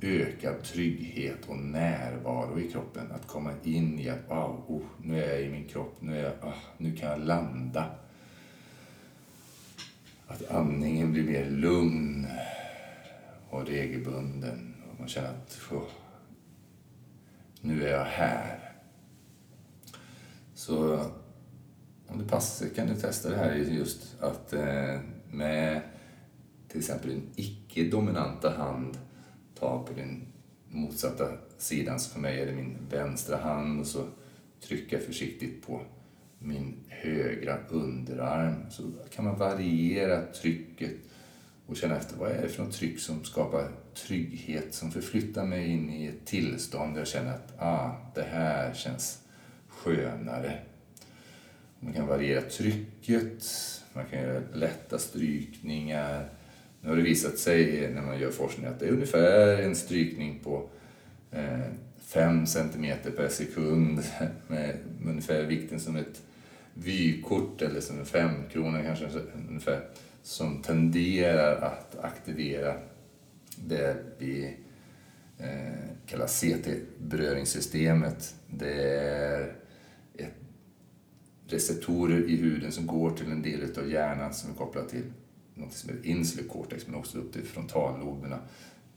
[0.03, 3.13] ökad trygghet och närvaro i kroppen.
[3.13, 6.25] Att komma in i att wow, oh, nu är jag i min kropp, nu, är
[6.25, 7.91] jag, oh, nu kan jag landa.
[10.27, 12.27] Att andningen blir mer lugn
[13.51, 14.75] och regelbunden.
[14.93, 15.83] Och man känner att oh,
[17.61, 18.73] nu är jag här.
[20.55, 20.95] Så
[22.07, 25.83] om det passar kan du testa det här just att eh, med
[26.69, 28.99] till exempel din icke-dominanta hand
[29.59, 30.27] ta på din
[30.69, 31.25] motsatta
[31.59, 34.05] sidan, så för mig är det min vänstra hand och så
[34.61, 35.81] trycka försiktigt på
[36.39, 38.71] min högra underarm.
[38.71, 38.83] Så
[39.15, 40.93] kan man variera trycket
[41.67, 45.69] och känna efter vad är det för något tryck som skapar trygghet, som förflyttar mig
[45.69, 49.19] in i ett tillstånd där jag känner att ah, det här känns
[49.69, 50.59] skönare.
[51.81, 53.45] Man kan variera trycket,
[53.93, 56.29] man kan göra lätta strykningar.
[56.81, 60.39] Nu har det visat sig när man gör forskning att det är ungefär en strykning
[60.39, 60.69] på
[61.31, 61.61] eh,
[62.01, 64.03] 5 cm per sekund
[64.49, 64.77] med
[65.07, 66.23] ungefär vikten som ett
[66.75, 69.07] vykort eller som en femkrona kanske
[69.49, 69.81] ungefär
[70.23, 72.75] som tenderar att aktivera
[73.67, 74.57] det vi
[75.39, 78.35] eh, kallar CT-beröringssystemet.
[78.47, 79.61] Det är
[81.53, 85.05] receptorer i huden som går till en del av hjärnan som är kopplad till
[85.55, 88.39] något som heter insular cortex men också upp till frontalloberna.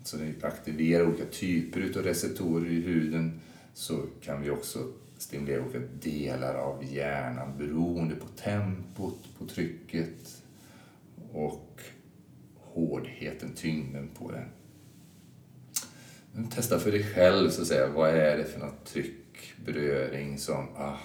[0.04, 3.40] Så när vi aktiverar olika typer av receptorer i huden
[3.74, 10.44] så kan vi också stimulera olika delar av hjärnan beroende på tempot, på trycket
[11.32, 11.82] och
[12.74, 14.50] hårdheten, tyngden på den.
[16.50, 17.88] Testa för dig själv, så att säga.
[17.88, 20.98] vad är det för något tryck, beröring som ah,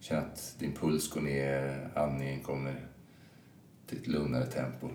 [0.00, 2.86] känner att din puls går ner, andningen kommer
[3.86, 4.88] till ett lugnare tempo.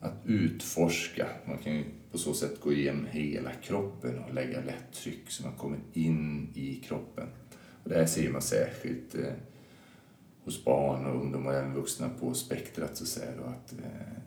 [0.00, 4.92] Att utforska, man kan ju på så sätt gå igenom hela kroppen och lägga lätt
[4.92, 7.28] tryck så man kommer in i kroppen.
[7.82, 9.32] Och det här ser man särskilt eh,
[10.44, 13.30] hos barn och ungdomar och även vuxna på spektrat så att säga.
[13.36, 14.18] Då, att, eh,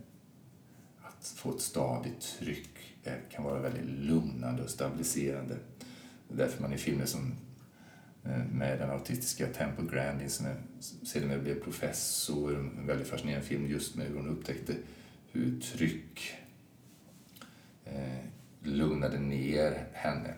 [1.19, 5.55] att få ett stadigt tryck eh, kan vara väldigt lugnande och stabiliserande.
[6.27, 7.33] Det är därför man i filmer som
[8.23, 10.45] eh, med den autistiska Temple Grandin som
[11.03, 14.75] sedermera blev professor, en väldigt fascinerande film just med hur hon upptäckte
[15.31, 16.33] hur tryck
[17.85, 18.25] eh,
[18.63, 20.33] lugnade ner henne.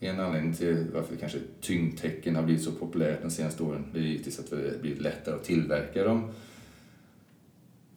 [0.00, 4.02] En anledning till varför kanske tyngdtecken har blivit så populärt de senaste åren det är
[4.02, 6.32] givetvis att det har blivit lättare att tillverka dem.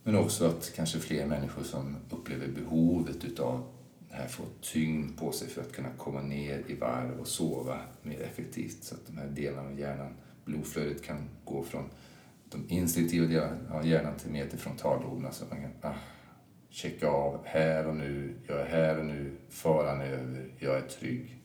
[0.08, 3.64] Men också att kanske fler människor som upplever behovet utav
[4.10, 7.80] det här får tyngd på sig för att kunna komma ner i varv och sova
[8.02, 8.84] mer effektivt.
[8.84, 10.14] Så att de här delarna av hjärnan,
[10.46, 11.90] blodflödet kan gå från
[12.50, 15.96] de instinktiva delarna av hjärnan till mer till frontalloberna så att man kan ah,
[16.70, 20.82] checka av här och nu, jag är här och nu, faran är över, jag är
[20.82, 21.42] trygg.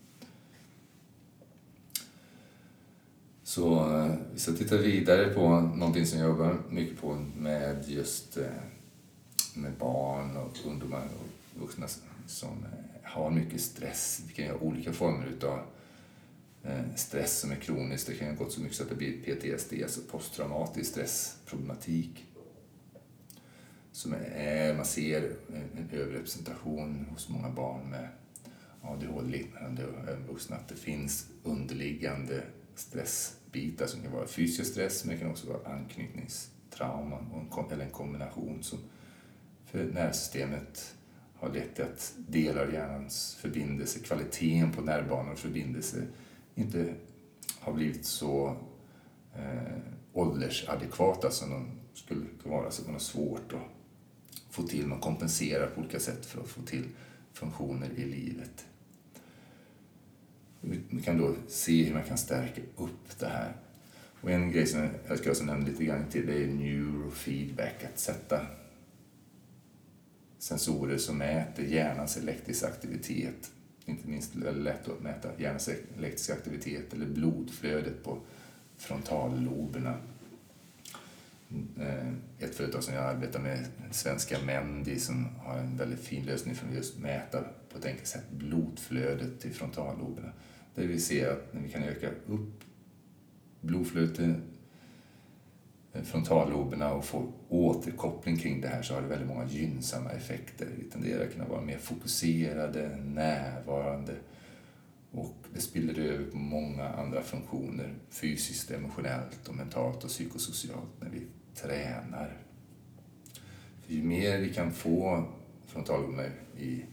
[3.52, 8.36] Så eh, vi ska titta vidare på någonting som jag jobbar mycket på med just
[8.36, 8.44] eh,
[9.54, 11.86] med barn och ungdomar och vuxna
[12.26, 14.22] som eh, har mycket stress.
[14.26, 15.58] Vi kan ha olika former utav
[16.96, 18.06] stress som är kronisk.
[18.06, 22.24] Det kan ha gått så mycket så att det blir PTSD, alltså posttraumatisk stressproblematik.
[23.92, 25.32] Som är, man ser
[25.76, 28.08] en överrepresentation hos många barn med
[28.82, 32.42] ADHD-liknande och vuxna att det finns underliggande
[32.74, 37.90] stress bitar som kan vara fysisk stress men det kan också vara anknytningstrauman eller en
[37.90, 38.78] kombination som
[39.66, 40.94] för nervsystemet
[41.34, 46.06] har lett till att delar av hjärnans förbindelse, kvaliteten på nervbanor och förbindelse
[46.54, 46.94] inte
[47.60, 48.56] har blivit så
[49.34, 49.78] eh,
[50.12, 52.70] åldersadekvata som de skulle vara.
[52.70, 53.68] Så man har svårt att
[54.50, 56.88] få till, man kompenserar på olika sätt för att få till
[57.32, 58.66] funktioner i livet.
[60.62, 63.53] Vi kan då se hur man kan stärka upp det här.
[64.20, 67.98] Och en grej som jag ska också nämna lite grann till det är neurofeedback, att
[67.98, 68.46] sätta
[70.38, 73.51] sensorer som mäter hjärnans elektriska aktivitet.
[73.85, 78.18] Inte minst väldigt lätt att mäta hjärnans elektriska aktivitet eller blodflödet på
[78.77, 79.96] frontalloberna.
[81.81, 86.55] Eh, ett företag som jag arbetar med, svenska Mendi, som har en väldigt fin lösning
[86.55, 90.33] för att just mäta på ett enkelt sätt blodflödet till frontalloberna.
[90.74, 92.64] Där vi ser att när vi kan öka upp
[93.61, 94.35] blodflödet till
[95.92, 100.68] eh, frontalloberna och få återkoppling kring det här så har det väldigt många gynnsamma effekter.
[100.78, 104.14] Vi tenderar att kunna vara mer fokuserade, närvarande
[105.12, 111.11] och det spiller över på många andra funktioner fysiskt, emotionellt och mentalt och psykosocialt när
[111.11, 112.37] vi tränar.
[113.82, 115.24] För ju mer vi kan få
[115.66, 116.24] frontalloberna
[116.58, 116.85] i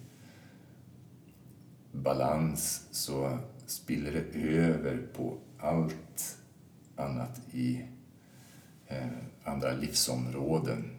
[1.92, 3.40] balans så
[3.70, 6.38] spiller det över på allt
[6.96, 7.82] annat i
[8.88, 9.08] eh,
[9.44, 10.92] andra livsområden.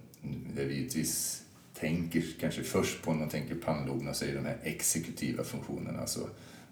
[0.57, 1.43] Där vi givetvis
[1.75, 6.01] tänker kanske först på när man tänker pannloberna så är det de här exekutiva funktionerna,
[6.01, 6.29] alltså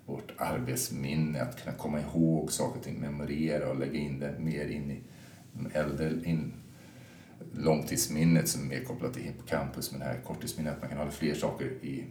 [0.06, 4.66] vårt arbetsminne, att kunna komma ihåg saker och ting, memorera och lägga in det mer
[4.68, 5.02] in i
[5.52, 6.52] de äldre in,
[7.52, 11.10] långtidsminnet som är mer kopplat till hippocampus, men det här korttidsminnet, att man kan ha
[11.10, 12.04] fler saker i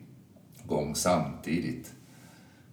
[0.65, 1.93] gång samtidigt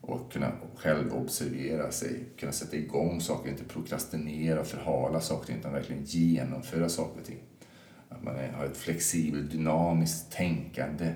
[0.07, 5.73] och kunna själv observera sig, kunna sätta igång saker, inte prokrastinera och förhala saker utan
[5.73, 7.43] verkligen genomföra saker och ting.
[8.09, 11.15] Att man har ett flexibelt, dynamiskt tänkande,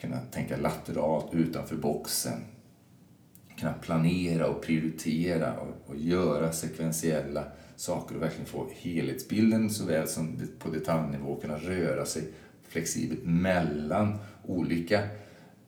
[0.00, 2.44] kunna tänka lateralt utanför boxen,
[3.58, 7.44] kunna planera och prioritera och, och göra sekventiella
[7.76, 12.22] saker och verkligen få helhetsbilden såväl som på detaljnivå, kunna röra sig
[12.68, 15.02] flexibelt mellan olika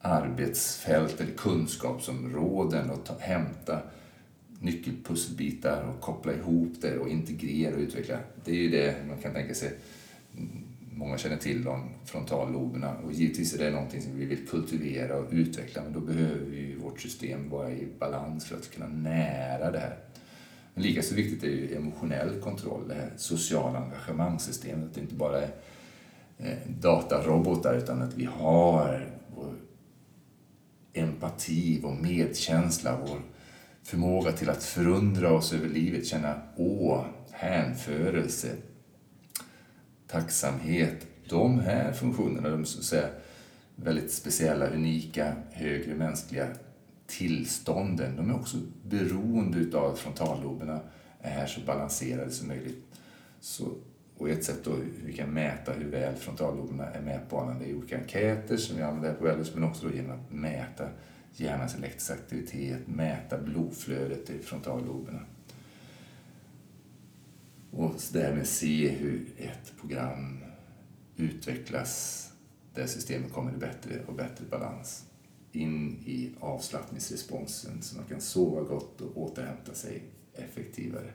[0.01, 3.81] arbetsfält eller kunskapsområden och ta, hämta
[4.59, 8.17] nyckelpusselbitar och koppla ihop det och integrera och utveckla.
[8.45, 9.71] Det är ju det man kan tänka sig
[10.93, 15.27] många känner till de frontalloberna och givetvis är det någonting som vi vill kultivera och
[15.31, 19.79] utveckla men då behöver vi vårt system vara i balans för att kunna nära det
[19.79, 19.97] här.
[20.73, 25.15] Men lika så viktigt är ju emotionell kontroll, det här sociala engagemangssystemet, att det inte
[25.15, 25.51] bara är
[26.81, 29.53] datarobotar utan att vi har vår
[30.99, 33.21] empati, vår medkänsla, vår
[33.83, 38.55] förmåga till att förundra oss över livet, känna å, hänförelse,
[40.07, 41.07] tacksamhet.
[41.29, 43.09] De här funktionerna, de så att säga,
[43.75, 46.47] väldigt speciella, unika, högre mänskliga
[47.07, 50.79] tillstånden, de är också beroende av att frontalloberna
[51.21, 52.85] är så balanserade som möjligt.
[53.39, 53.65] Så,
[54.19, 57.75] och ett sätt då hur vi kan mäta hur väl frontalloberna är mätbara det är
[57.75, 60.89] olika enkäter som vi använder på Wellness, men också då genom att mäta
[61.33, 65.19] hjärnans elektriska aktivitet, mäta blodflödet i frontalloberna.
[67.71, 70.43] Och därmed se hur ett program
[71.15, 72.25] utvecklas
[72.73, 75.05] där systemet kommer i bättre och bättre balans
[75.51, 80.03] in i avslappningsresponsen så man kan sova gott och återhämta sig
[80.33, 81.11] effektivare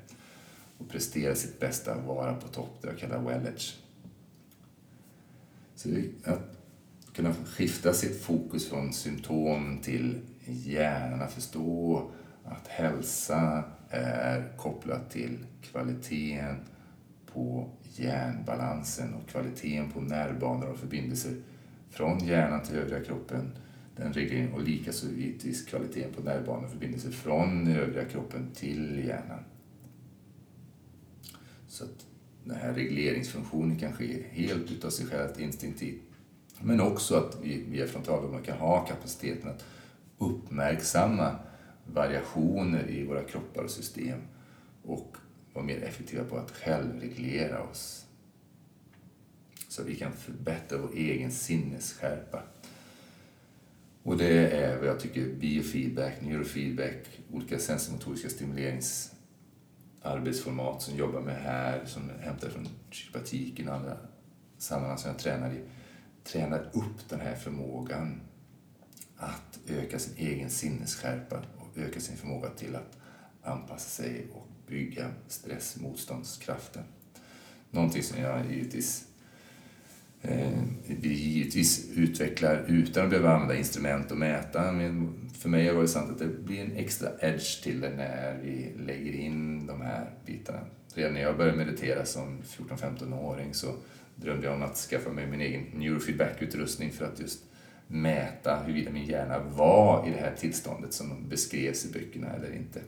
[0.78, 3.74] och prestera sitt bästa, vara på topp, det jag kallar well edge.
[5.74, 5.88] Så
[6.24, 6.56] att
[7.12, 12.10] kunna skifta sitt fokus från symptom till hjärnan, att förstå
[12.44, 16.56] att hälsa är kopplat till kvaliteten
[17.32, 21.32] på hjärnbalansen och kvaliteten på nervbanor och förbindelser
[21.90, 23.58] från hjärnan till övriga kroppen.
[23.96, 29.44] Den regleringen och likaså givetvis kvaliteten på nervbanor och förbindelser från övriga kroppen till hjärnan.
[31.74, 32.06] Så att
[32.44, 36.02] den här regleringsfunktionen kan ske helt utav sig självt instinktivt.
[36.60, 39.64] Men också att vi via frontalloben kan ha kapaciteten att
[40.18, 41.36] uppmärksamma
[41.86, 44.20] variationer i våra kroppar och system
[44.82, 45.16] och
[45.52, 48.06] vara mer effektiva på att självreglera oss.
[49.68, 52.42] Så vi kan förbättra vår egen sinnesskärpa.
[54.02, 58.28] Och det är vad jag tycker biofeedback, neurofeedback, olika sensormotoriska
[60.04, 63.96] arbetsformat som jag jobbar med här, som hämtar från kiropraktiken och andra
[64.58, 65.60] sammanhang som jag tränar i,
[66.24, 68.20] tränar upp den här förmågan
[69.16, 72.98] att öka sin egen sinnesskärpa och öka sin förmåga till att
[73.42, 76.82] anpassa sig och bygga stressmotståndskraften.
[77.70, 79.08] Någonting som jag givetvis
[80.28, 84.72] Eh, vi givetvis utvecklar utan att behöva använda instrument och mäta.
[84.72, 87.90] Men för mig har det varit sant att det blir en extra edge till det
[87.90, 90.60] när vi lägger in de här bitarna.
[90.94, 93.74] Redan när jag började meditera som 14-15-åring så
[94.16, 97.44] drömde jag om att skaffa mig min egen neurofeedback-utrustning för att just
[97.86, 102.80] mäta huruvida min hjärna var i det här tillståndet som beskrevs i böckerna eller inte.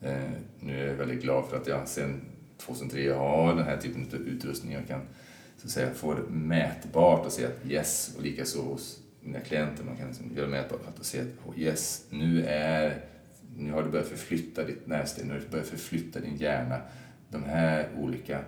[0.00, 0.30] Eh,
[0.60, 2.20] nu är jag väldigt glad för att jag sedan
[2.58, 4.72] 2003 har den här typen av utrustning.
[4.72, 5.00] Jag kan
[5.58, 9.84] så att säga, få det mätbart och se att yes, och likaså hos mina klienter,
[9.84, 13.04] man kan liksom göra mätbart att se att oh, yes, nu, är,
[13.56, 16.80] nu har du börjat förflytta ditt nervsystem, nu har du börjat förflytta din hjärna.
[17.30, 18.44] De här olika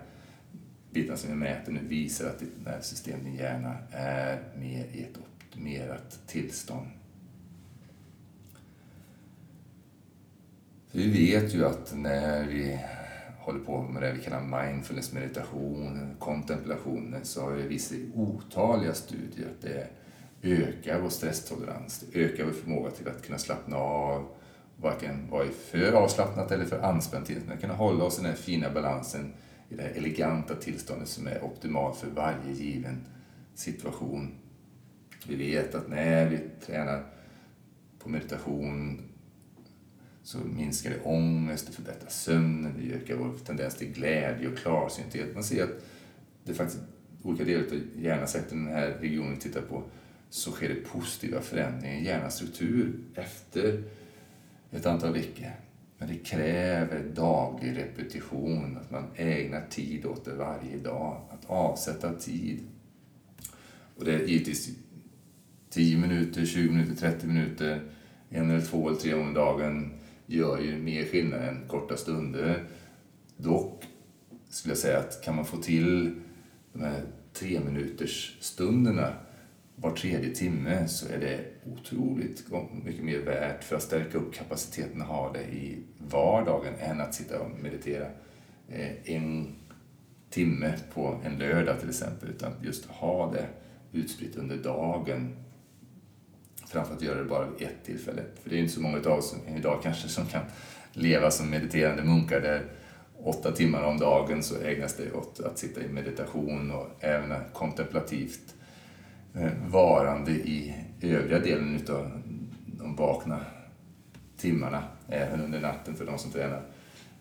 [0.91, 5.17] bitarna som vi mäter nu visar att ditt nervsystem, din hjärna, är mer i ett
[5.17, 6.87] optimerat tillstånd.
[10.91, 12.79] Vi vet ju att när vi
[13.51, 18.93] håller på med det vi kallar mindfulness meditation, kontemplation, så har vi visat i otaliga
[18.93, 19.87] studier att det
[20.43, 24.27] ökar vår stresstolerans, det ökar vår förmåga till att kunna slappna av,
[24.77, 28.69] varken vara för avslappnat eller för anspänt tillstånd, kunna hålla oss i den här fina
[28.69, 29.33] balansen
[29.69, 33.05] i det här eleganta tillståndet som är optimalt för varje given
[33.55, 34.31] situation.
[35.27, 37.03] Vi vet att när vi tränar
[37.99, 39.01] på meditation
[40.23, 45.33] så minskar det ångest, det förbättrar sömnen, det ökar vår tendens till glädje och klarsynthet.
[45.33, 45.85] Man ser att
[46.43, 46.83] det faktiskt
[47.23, 49.83] olika delar av hjärnasektorn, den här regionen tittar på,
[50.29, 53.83] så sker det positiva förändringar i hjärnans struktur efter
[54.71, 55.51] ett antal veckor.
[55.97, 62.13] Men det kräver daglig repetition, att man ägnar tid åt det varje dag, att avsätta
[62.13, 62.59] tid.
[63.95, 64.69] Och det är givetvis
[65.69, 67.81] 10 minuter, 20 minuter, 30 minuter,
[68.29, 69.93] en eller två eller tre gånger om dagen
[70.31, 72.63] gör ju mer skillnad än korta stunder.
[73.37, 73.83] Dock
[74.49, 76.15] skulle jag säga att kan man få till
[76.73, 79.13] de här tre minuters stunderna
[79.75, 82.45] var tredje timme så är det otroligt
[82.83, 87.15] mycket mer värt för att stärka upp kapaciteten att ha det i vardagen än att
[87.15, 88.05] sitta och meditera
[88.69, 89.55] eh, en
[90.29, 92.29] timme på en lördag till exempel.
[92.29, 93.47] Utan just ha det
[93.91, 95.35] utspritt under dagen
[96.71, 98.21] framför att göra det bara vid ett tillfälle.
[98.43, 100.41] För det är inte så många av oss idag kanske som kan
[100.93, 102.65] leva som mediterande munkar där
[103.23, 108.55] åtta timmar om dagen så ägnas det åt att sitta i meditation och även kontemplativt
[109.35, 112.21] eh, varande i övriga delen utav
[112.65, 113.45] de vakna
[114.37, 116.61] timmarna, även under natten för de som tränar.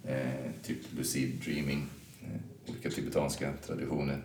[0.04, 1.86] Eh, typ lucid dreaming,
[2.22, 4.18] eh, olika tibetanska traditioner.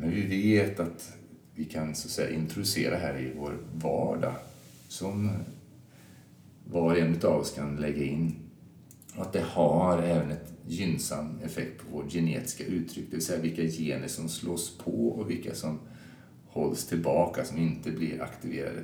[0.00, 1.17] Men vi vet att
[1.58, 4.34] vi kan så att säga introducera här i vår vardag
[4.88, 5.30] som
[6.64, 8.36] var och en av oss kan lägga in.
[9.16, 13.42] Och att det har även ett gynnsam effekt på vårt genetiska uttryck, det vill säga
[13.42, 15.78] vilka gener som slås på och vilka som
[16.46, 18.82] hålls tillbaka, som inte blir aktiverade.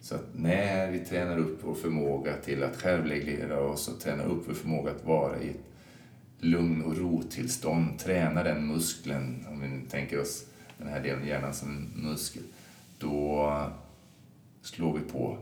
[0.00, 4.48] Så att när vi tränar upp vår förmåga till att självreglera oss och tränar upp
[4.48, 5.64] vår förmåga att vara i ett
[6.38, 10.44] lugn och ro-tillstånd träna den muskeln, om vi nu tänker oss
[10.84, 12.42] den här delen av hjärnan som en muskel,
[12.98, 13.72] då
[14.62, 15.38] slår vi på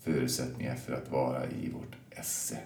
[0.00, 2.58] förutsättningar för att vara i vårt esse.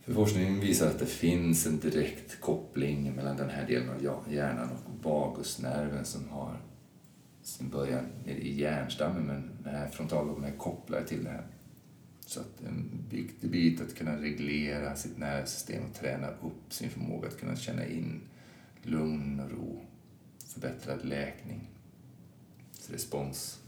[0.00, 4.70] För forskningen visar att det finns en direkt koppling mellan den här delen av hjärnan
[4.70, 6.60] och vagusnerven som har
[7.42, 11.46] sin början i hjärnstammen men den här frontalloben är kopplad till det här.
[12.26, 17.28] Så att en viktig bit att kunna reglera sitt nervsystem och träna upp sin förmåga
[17.28, 18.20] att kunna känna in
[18.82, 19.82] lugn och ro,
[20.46, 21.70] förbättrad läkning,
[22.88, 23.60] respons.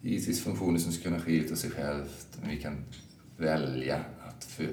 [0.00, 2.84] Givetvis funktioner som ska kunna ske av sig självt, men vi kan
[3.36, 4.68] välja att för,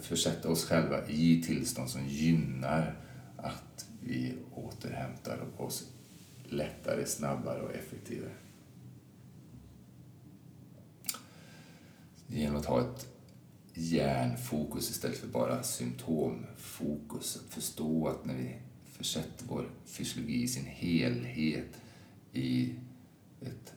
[0.00, 2.96] försätta oss själva i tillstånd som gynnar
[3.36, 5.90] att vi återhämtar oss
[6.48, 8.32] lättare, snabbare och effektivare.
[12.28, 13.08] Genom att ha ett
[13.74, 17.36] hjärnfokus istället för bara symptomfokus.
[17.36, 21.80] Att förstå att när vi försätter vår fysiologi i sin helhet
[22.32, 22.74] i
[23.40, 23.74] ett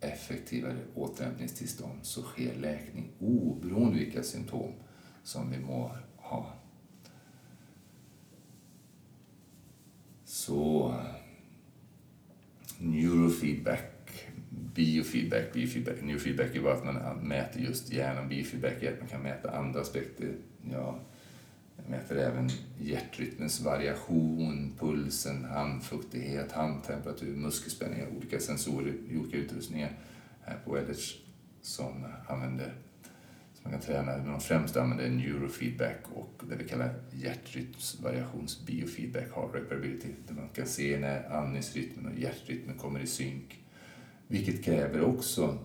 [0.00, 4.72] effektivare återhämtningstillstånd så sker läkning oberoende vilka symptom
[5.22, 6.52] som vi må ha.
[10.24, 10.94] Så
[12.78, 13.91] neurofeedback
[14.74, 18.28] biofeedback, biofeedback, neurofeedback är bara att man mäter just hjärnan.
[18.28, 20.34] Biofeedback är att man kan mäta andra aspekter.
[20.70, 20.98] Ja,
[21.88, 29.92] mäter även hjärtrytmens variation, pulsen, handfuktighet, handtemperatur, muskelspänningar, olika sensorer i olika utrustningar
[30.40, 31.16] här på Edge
[31.62, 32.74] som använder
[33.54, 34.18] som man kan träna.
[34.18, 40.08] De främsta använder neurofeedback och det vi kallar hjärtrytmsvariations biofeedback, heart reparability.
[40.28, 43.61] där man kan se när andningsrytmen och hjärtrytmen kommer i synk
[44.28, 45.58] vilket kräver också,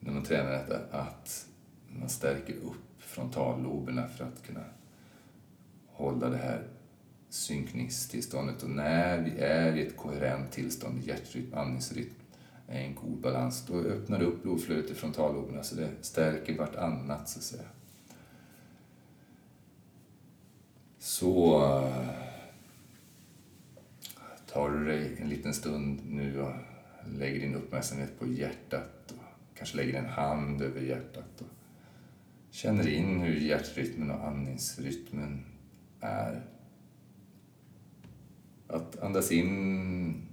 [0.00, 1.46] när man tränar detta, att
[1.88, 4.64] man stärker upp frontalloberna för att kunna
[5.86, 6.66] hålla det här
[7.28, 8.62] synkningstillståndet.
[8.62, 12.14] Och när vi är i ett koherent tillstånd, hjärtrytm, andningsrytm,
[12.68, 17.28] är en god balans, då öppnar det upp blodflödet i frontalloberna så det stärker vartannat,
[17.28, 17.68] så att säga.
[20.98, 22.08] Så eh,
[24.52, 26.52] tar du dig en liten stund nu och
[27.06, 31.46] lägger din uppmärksamhet på hjärtat och kanske lägger en hand över hjärtat och
[32.50, 35.44] känner in hur hjärtrytmen och andningsrytmen
[36.00, 36.42] är.
[38.66, 40.26] Att andas in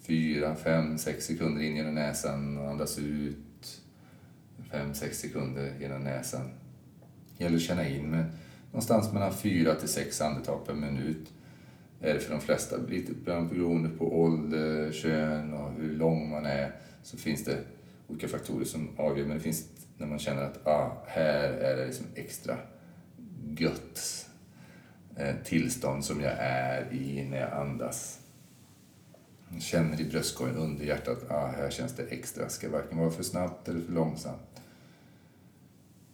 [0.00, 3.82] fyra, fem, sex sekunder in genom näsan och andas ut
[4.70, 6.50] fem, sex sekunder genom näsan.
[7.36, 8.24] Det gäller att känna in med
[8.70, 11.32] någonstans mellan fyra till sex andetag per minut
[12.00, 12.76] är det för de flesta.
[12.76, 16.72] Lite beroende på ålder, kön och hur lång man är
[17.02, 17.58] så finns det
[18.08, 19.26] olika faktorer som avgör.
[19.26, 19.64] Men det finns
[19.96, 22.56] när man känner att ah, här är det liksom extra
[23.56, 24.26] gött
[25.16, 28.20] eh, tillstånd som jag är i när jag andas.
[29.52, 32.48] Jag känner i bröstkorgen under hjärtat, ah, här känns det extra.
[32.48, 34.62] Ska varken vara för snabbt eller för långsamt.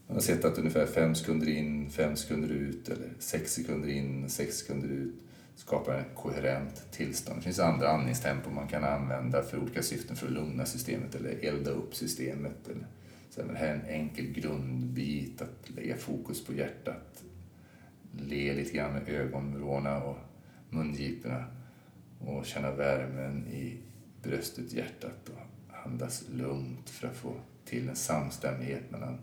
[0.07, 4.31] Man har sett att ungefär fem sekunder in, fem sekunder ut eller sex sekunder in,
[4.31, 5.15] sex sekunder ut
[5.57, 7.39] skapar ett koherent tillstånd.
[7.39, 11.45] Det finns andra andningstempon man kan använda för olika syften för att lugna systemet eller
[11.45, 12.69] elda upp systemet.
[12.69, 12.87] Eller,
[13.31, 17.23] så det här är en enkel grundbit, att lägga fokus på hjärtat.
[18.13, 20.17] Le lite grann med ögonvrårna och
[20.71, 21.45] mungiporna
[22.19, 23.79] och känna värmen i
[24.23, 25.41] bröstet, hjärtat och
[25.87, 27.35] andas lugnt för att få
[27.65, 29.19] till en samstämmighet mellan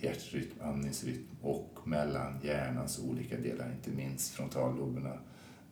[0.00, 5.18] hjärtrytm, andningsrytm och mellan hjärnans olika delar, inte minst frontalloberna,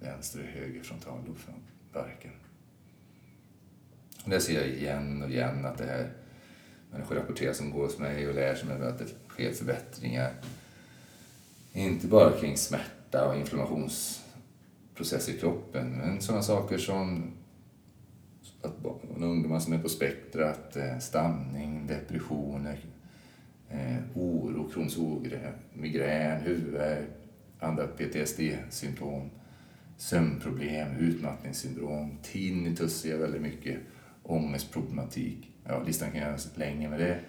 [0.00, 1.54] vänster och höger frontallob från
[1.92, 2.32] barken.
[4.24, 6.12] Och där ser jag igen och igen att det här
[6.90, 10.32] människor rapporterar som går hos mig och lär sig att det sker förbättringar.
[11.72, 17.32] Inte bara kring smärta och inflammationsprocesser i kroppen, men sådana saker som
[18.62, 18.74] att
[19.16, 22.84] ungdomar som är på spektrat, eh, stamning, depressioner,
[23.74, 24.98] eh, oro, Crohns
[25.72, 27.08] migrän, huvudvärk,
[27.58, 29.30] andra PTSD-symptom,
[29.96, 33.78] sömnproblem, utmattningssyndrom, tinnitus ser jag väldigt mycket,
[34.22, 35.50] ångestproblematik.
[35.64, 37.08] Ja, listan kan göras länge men det.
[37.08, 37.22] är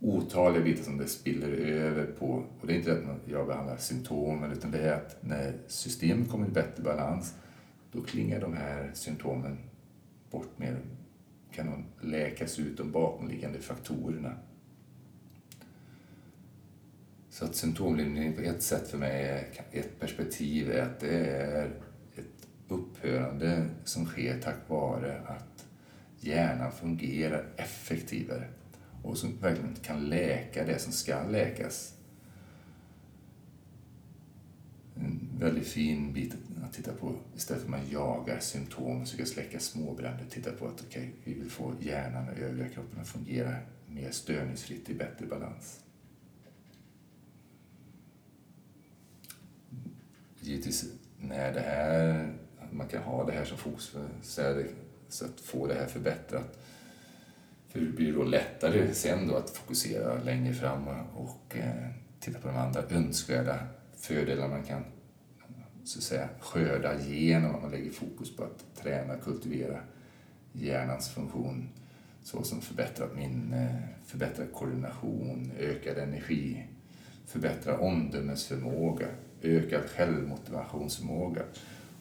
[0.00, 2.44] otaliga bitar som det spiller över på.
[2.60, 6.46] Och det är inte att jag behandlar symptomen utan det är att när systemet kommer
[6.46, 7.34] i bättre balans
[7.92, 9.58] då klingar de här symptomen
[10.30, 10.80] bort mer,
[11.52, 14.34] kan de läkas ut de bakomliggande faktorerna.
[17.40, 21.66] Så att symptomlindring på ett sätt för mig, är, ett perspektiv är att det är
[22.16, 25.66] ett upphörande som sker tack vare att
[26.18, 28.48] hjärnan fungerar effektivare
[29.02, 31.94] och som verkligen kan läka det som ska läkas.
[34.96, 36.34] En väldigt fin bit
[36.64, 40.24] att titta på istället för att man jagar symptom och försöker släcka småbränder.
[40.30, 43.54] Titta på att okay, vi vill få hjärnan och övriga kroppen att fungera
[43.86, 45.80] mer störningsfritt i bättre balans.
[50.40, 50.84] Givetvis
[51.18, 52.32] när det här,
[52.70, 54.66] man kan ha det här som fokus för, så, det,
[55.08, 56.58] så att få det här förbättrat.
[57.68, 62.48] För det blir då lättare sen då att fokusera längre fram och eh, titta på
[62.48, 63.58] de andra önskvärda
[63.96, 64.84] fördelar man kan
[65.84, 69.80] så att säga, skörda genom att man lägger fokus på att träna och kultivera
[70.52, 71.68] hjärnans funktion
[72.22, 76.66] såsom förbättrat minne, förbättrad koordination, ökad energi,
[77.26, 79.06] förbättrad omdömesförmåga,
[79.42, 81.42] ökad självmotivationsförmåga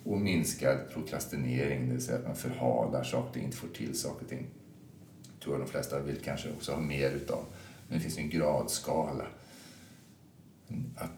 [0.04, 4.24] och minskad prokrastinering, det vill säga att man förhalar saker och inte får till saker
[4.24, 4.48] och ting
[5.40, 7.46] tror jag de flesta vill kanske också ha mer utav.
[7.88, 9.28] Men det finns en gradskala.
[10.96, 11.12] Att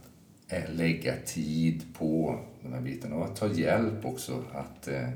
[0.48, 5.10] eh, lägga tid på de här bitarna och att ta hjälp också att eh,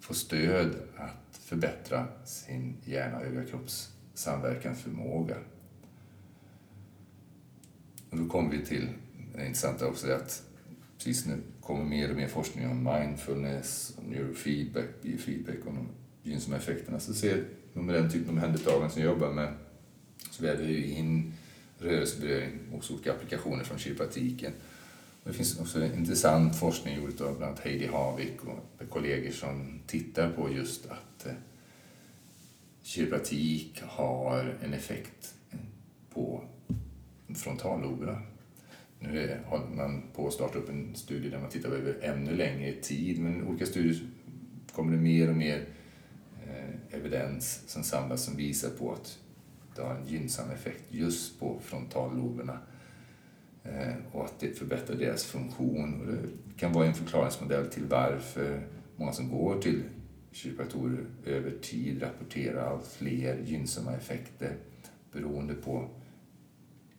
[0.00, 5.36] få stöd att förbättra sin hjärna och övriga kropps samverkansförmåga.
[8.10, 8.88] Och då kommer vi till
[9.34, 10.42] det intressanta också att
[11.04, 15.88] precis nu kommer mer och mer forskning om mindfulness, om neurofeedback, biofeedback och de
[16.22, 19.54] gynnsamma effekterna så ser med den typen av omhändertagande som jag jobbar med
[20.30, 21.32] så väver vi in
[21.78, 24.52] rörelseberöring och olika applikationer från kiropraktiken.
[25.24, 30.30] Det finns också intressant forskning gjord av bland annat Heidi Havik och kollegor som tittar
[30.30, 31.32] på just att eh,
[32.82, 35.34] kiropraktik har en effekt
[36.14, 36.44] på
[37.34, 38.22] frontalloberna.
[39.02, 42.72] Nu håller man på att starta upp en studie där man tittar över ännu längre
[42.72, 44.00] tid, men olika studier
[44.72, 45.64] kommer det mer och mer
[46.46, 49.18] eh, evidens som samlas som visar på att
[49.76, 52.58] det har en gynnsam effekt just på frontalloberna
[53.64, 56.00] eh, och att det förbättrar deras funktion.
[56.00, 58.62] Och det kan vara en förklaringsmodell till varför
[58.96, 59.82] många som går till
[60.32, 64.56] kiropraktorer över tid rapporterar allt fler gynnsamma effekter
[65.12, 65.88] beroende på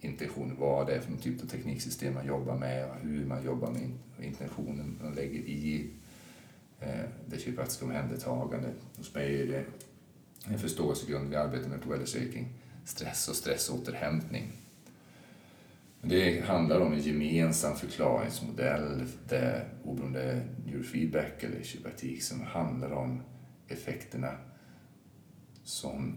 [0.01, 3.71] intention, vad det är för typ av tekniksystem man jobbar med och hur man jobbar
[3.71, 3.91] med
[4.21, 5.89] intentionen man lägger i
[6.79, 8.75] eh, det kiropraktiska omhändertagandet.
[8.97, 9.65] Hos mig är det
[10.45, 12.17] en förståelsegrund vi arbetar med på Wellness
[12.85, 14.51] stress och stressåterhämtning.
[16.01, 23.21] Det handlar om en gemensam förklaringsmodell där oberoende neurofeedback eller kiropraktik som handlar om
[23.67, 24.37] effekterna
[25.63, 26.15] som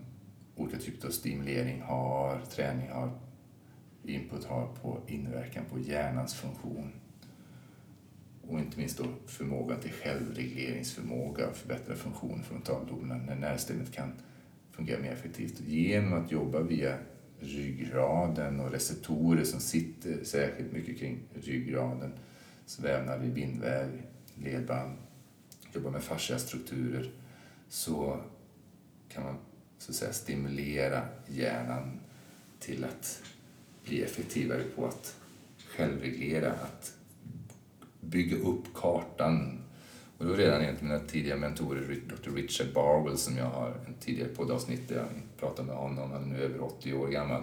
[0.56, 3.10] olika typer av stimulering har, träning har,
[4.04, 6.92] input har på inverkan på hjärnans funktion
[8.48, 14.12] och inte minst då förmågan till självregleringsförmåga och förbättra funktion frontalloberna när nervsystemet kan
[14.70, 15.60] fungera mer effektivt.
[15.60, 16.98] Genom att jobba via
[17.40, 22.12] ryggraden och receptorer som sitter särskilt mycket kring ryggraden,
[22.82, 24.02] vävnader i bindväv,
[24.34, 24.96] ledband,
[25.72, 27.10] jobba med fasciastrukturer
[27.68, 28.20] så
[29.08, 29.36] kan man
[29.78, 32.00] så att säga stimulera hjärnan
[32.58, 33.22] till att
[33.84, 35.16] bli effektivare på att
[35.76, 36.94] självreglera, att
[38.00, 39.60] bygga upp kartan.
[40.18, 42.30] Och då redan en av mina tidiga mentorer, Dr.
[42.30, 45.06] Richard Barwell, som jag har en tidigare poddavsnitt där jag
[45.38, 47.42] pratade med honom, han är nu över 80 år gammal.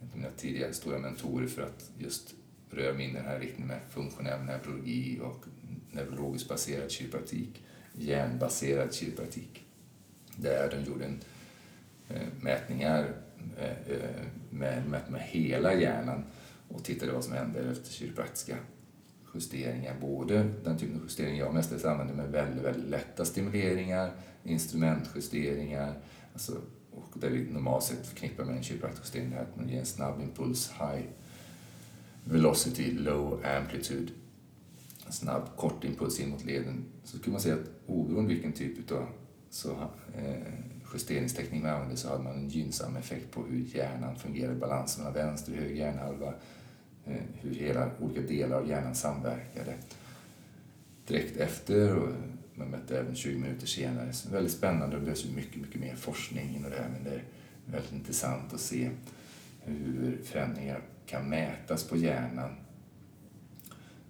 [0.00, 2.34] En av mina tidiga stora mentorer för att just
[2.70, 5.44] röra mig in i den här riktningen med funktionell neurologi och
[5.90, 7.62] neurologiskt baserad kiropraktik,
[7.92, 9.64] hjärnbaserad kiropraktik.
[10.36, 11.20] Där de gjorde en,
[12.08, 13.12] eh, mätningar
[13.58, 16.24] Eh, eh, med, med, med hela hjärnan
[16.68, 18.56] och tittade vad som hände efter kiropraktiska
[19.34, 19.96] justeringar.
[20.00, 24.10] Både den typen av justeringar jag mestadels använder med väldigt, väldigt lätta stimuleringar,
[24.44, 25.94] instrumentjusteringar,
[26.32, 26.52] alltså,
[26.90, 30.20] och det vi normalt sett förknippar med en kiropraktorjustering är att man ger en snabb
[30.20, 31.04] impuls, high
[32.24, 34.12] velocity, low amplitude,
[35.06, 36.84] en snabb kort impuls in mot leden.
[37.04, 39.06] Så skulle man säga att oberoende vilken typ av
[39.50, 39.70] så,
[40.14, 40.36] eh,
[40.92, 44.98] justeringsteknik man använde så hade man en gynnsam effekt på hur hjärnan fungerar i balans
[44.98, 46.34] mellan vänster och höger hjärnhalva
[47.04, 49.74] eh, hur hela olika delar av hjärnan samverkade
[51.06, 52.08] direkt efter och
[52.54, 54.12] man mätte även 20 minuter senare.
[54.12, 57.10] Så väldigt spännande och det behövs mycket, mycket mer forskning inom det här men det
[57.10, 57.24] är
[57.64, 58.90] väldigt intressant att se
[59.62, 62.56] hur förändringar kan mätas på hjärnan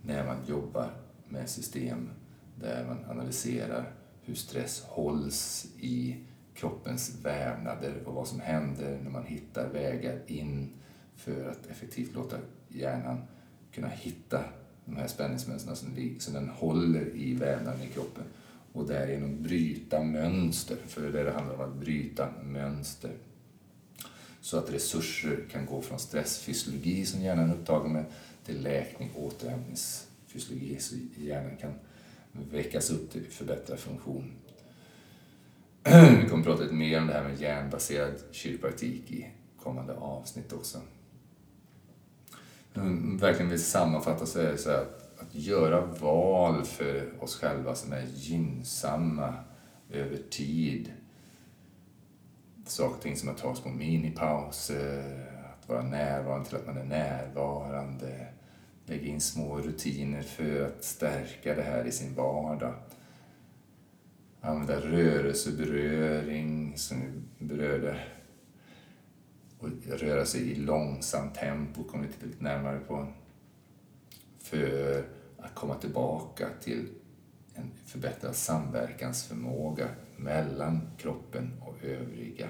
[0.03, 0.91] när man jobbar
[1.29, 2.11] med system
[2.55, 6.17] där man analyserar hur stress hålls i
[6.57, 10.71] kroppens vävnader och vad som händer när man hittar vägar in
[11.17, 12.37] för att effektivt låta
[12.69, 13.23] hjärnan
[13.73, 14.45] kunna hitta
[14.85, 18.25] de här spänningsmönstren som, som den håller i vävnaden i kroppen
[18.73, 23.11] och därigenom bryta mönster, för det är det det handlar om, att bryta mönster.
[24.41, 28.05] Så att resurser kan gå från stressfysiologi som hjärnan är upptagen med
[28.45, 31.73] till läkning och återhämtningsfysiologi så hjärnan kan
[32.33, 34.33] väckas upp till förbättrad funktion.
[35.89, 39.27] Vi kommer att prata lite mer om det här med hjärnbaserad kiropraktik i
[39.63, 40.79] kommande avsnitt också.
[42.73, 47.37] Men verkligen vill sammanfatta så är det så här att, att göra val för oss
[47.37, 49.35] själva som är gynnsamma
[49.91, 50.93] över tid.
[52.67, 56.85] Saker och ting som att ta små minipauser, att vara närvarande till att man är
[56.85, 58.27] närvarande,
[58.87, 62.75] lägga in små rutiner för att stärka det här i sin vardag.
[64.47, 67.01] Använda rörelseberöring som
[67.39, 68.01] vi berörde
[69.59, 73.07] och röra sig i långsamt tempo kommer vi lite närmare på.
[74.39, 75.05] För
[75.39, 76.89] att komma tillbaka till
[77.55, 82.49] en förbättrad samverkansförmåga mellan kroppen och övriga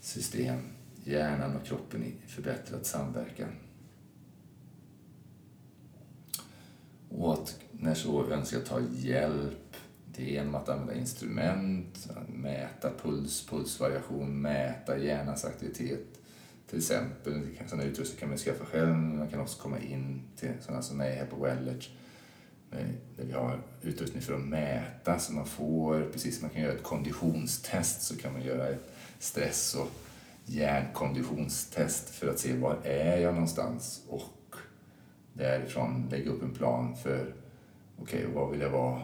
[0.00, 0.60] system.
[1.04, 3.50] Hjärnan och kroppen i förbättrad samverkan.
[7.08, 9.67] Och att när så önskar ta hjälp
[10.18, 16.06] det är genom att använda instrument, mäta puls, pulsvariation, mäta hjärnans aktivitet.
[16.68, 20.52] Till exempel, sådana utrustningar kan man skaffa själv, men man kan också komma in till
[20.60, 21.90] sådana som är här på Wellert
[22.70, 26.72] där vi har utrustning för att mäta så man får, precis som man kan göra
[26.72, 29.88] ett konditionstest så kan man göra ett stress och
[30.44, 34.56] hjärnkonditionstest för att se var är jag någonstans och
[35.32, 37.34] därifrån lägga upp en plan för
[37.98, 39.02] okej, okay, vad vill jag vara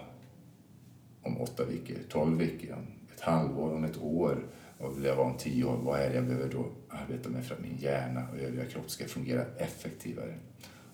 [1.24, 4.46] om åtta veckor, tolv veckor, om ett halvår, om ett år?
[4.78, 5.76] Vad vill jag vara om tio år?
[5.76, 8.90] Vad är det jag behöver då arbeta med för att min hjärna och övriga kropp
[8.90, 10.34] ska fungera effektivare?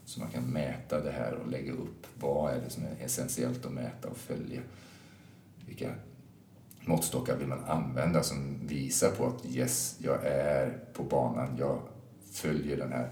[0.04, 3.66] Så man kan mäta det här och lägga upp vad är det som är essentiellt
[3.66, 4.60] att mäta och följa.
[5.66, 5.94] Vilka
[6.84, 11.80] måttstockar vill man använda som visar på att yes, jag är på banan, jag
[12.32, 13.08] följer den här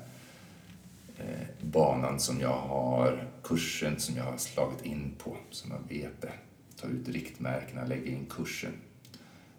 [1.18, 6.20] eh, banan som jag har, kursen som jag har slagit in på, så man vet
[6.20, 6.32] det
[6.80, 8.72] ta ut riktmärkena, lägga in kursen.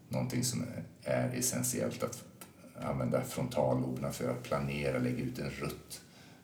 [0.09, 0.65] Någonting som
[1.03, 2.23] är essentiellt att
[2.81, 6.01] använda frontalloberna för att planera, lägga ut en rutt.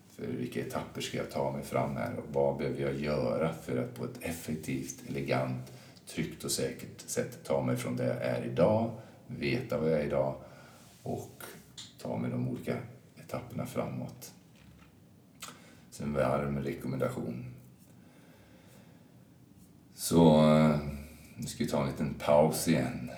[0.10, 3.78] För vilka etapper ska jag ta mig fram här och vad behöver jag göra för
[3.78, 5.72] att på ett effektivt, elegant,
[6.08, 8.92] tryggt och säkert sätt ta mig från där jag är idag,
[9.28, 10.36] veta vad jag är idag
[11.04, 11.44] och
[12.02, 12.78] ta mig de olika
[13.20, 14.32] etapperna framåt.
[15.92, 17.55] Så en varm rekommendation
[19.96, 20.78] så eh,
[21.36, 23.12] nu ska vi ta en liten paus igen.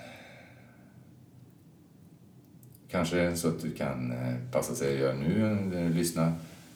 [2.90, 6.32] Kanske så att du kan eh, passa sig att göra nu när du lyssnar.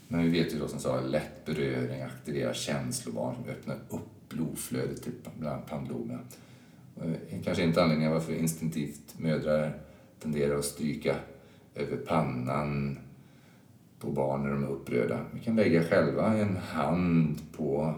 [0.09, 5.03] Men vi vet ju då som sa lätt beröring aktiverar känslobarn som öppnar upp blodflödet
[5.03, 6.19] till bland pannloberna.
[7.45, 9.79] Kanske inte anledningen varför instinktivt mödrar
[10.21, 11.17] tenderar att stryka
[11.75, 12.99] över pannan
[13.99, 15.21] på barn när de är upprörda.
[15.35, 17.95] Vi kan lägga själva en hand på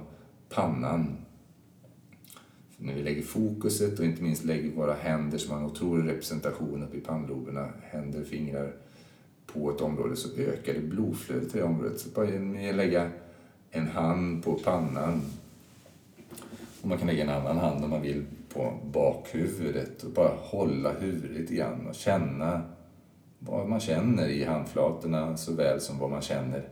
[0.49, 1.24] pannan
[2.85, 6.83] när vi lägger fokuset och inte minst lägger våra händer som har en otrolig representation
[6.83, 8.73] uppe i pannloberna, händer, fingrar,
[9.47, 12.01] på ett område så ökar det blodflödet i det området.
[12.01, 13.11] Så bara genom att lägga
[13.71, 15.23] en hand på pannan
[16.83, 20.93] och man kan lägga en annan hand om man vill på bakhuvudet och bara hålla
[20.93, 22.63] huvudet lite grann och känna
[23.39, 26.69] vad man känner i handflatorna såväl som vad man känner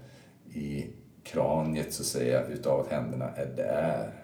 [0.53, 0.87] i
[1.23, 4.22] kraniet så att säga utav att händerna är där.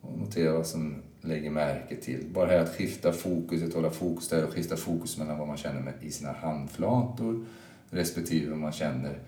[0.00, 2.26] Och notera vad som lägger märke till.
[2.34, 5.80] Bara här att skifta fokuset, hålla fokus där och skifta fokus mellan vad man känner
[5.80, 7.46] med i sina handflator
[7.90, 9.18] respektive vad man känner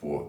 [0.00, 0.28] på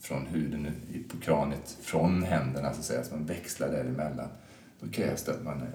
[0.00, 0.70] från huden
[1.08, 4.28] på kraniet, från händerna så att säga, att man växlar däremellan.
[4.80, 5.68] Då krävs det att man eh,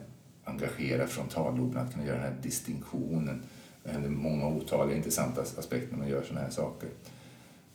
[0.43, 3.43] engagerar frontalloben att kunna göra den här distinktionen.
[3.83, 6.89] Det händer många otaliga intressanta aspekter när man gör sådana här saker.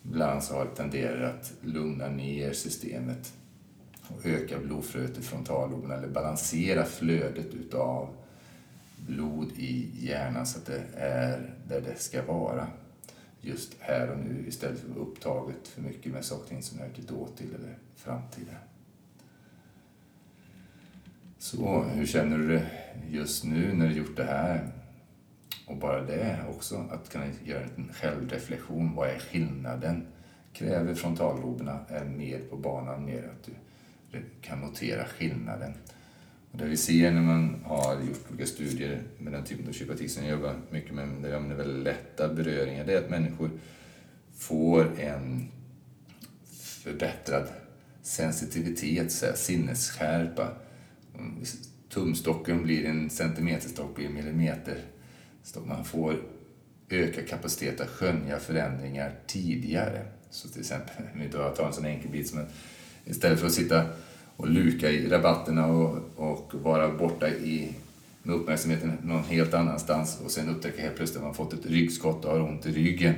[0.02, 3.32] Ibland så har det tenderat att lugna ner systemet
[4.08, 8.08] och öka blodflödet i frontalloben eller balansera flödet utav
[8.96, 12.66] blod i hjärnan så att det är där det ska vara
[13.40, 16.62] just här och nu istället för att vara upptaget för mycket med saker och ting
[16.62, 18.46] som hör till dåtid eller framtid.
[21.38, 22.66] Så hur känner du det
[23.10, 24.68] just nu när du gjort det här?
[25.66, 28.94] Och bara det också, att kunna göra en självreflektion.
[28.94, 30.06] Vad är skillnaden?
[30.52, 33.52] Kräver frontalloberna är mer på banan mer att du
[34.42, 35.74] kan notera skillnaden.
[36.50, 40.10] Och det vi ser när man har gjort olika studier med den typen av kiropraktik
[40.10, 43.50] som jag jobbar mycket med, där jag använder väldigt lätta beröringar, det är att människor
[44.38, 45.48] får en
[46.86, 47.46] förbättrad
[48.02, 50.48] sensitivitet, så sinnesskärpa.
[51.18, 51.44] Mm,
[51.88, 55.66] tumstocken blir en centimeterstock, blir en millimeterstock.
[55.66, 56.22] Man får
[56.90, 60.06] ökad kapacitet att skönja förändringar tidigare.
[60.30, 62.46] Så till exempel, om vi tar en sån enkel bit som en,
[63.04, 63.86] istället för att sitta
[64.36, 67.74] och luka i rabatterna och, och vara borta i,
[68.22, 72.24] med uppmärksamheten någon helt annanstans och sen upptäcka helt plötsligt att man fått ett ryggskott
[72.24, 73.14] och har ont i ryggen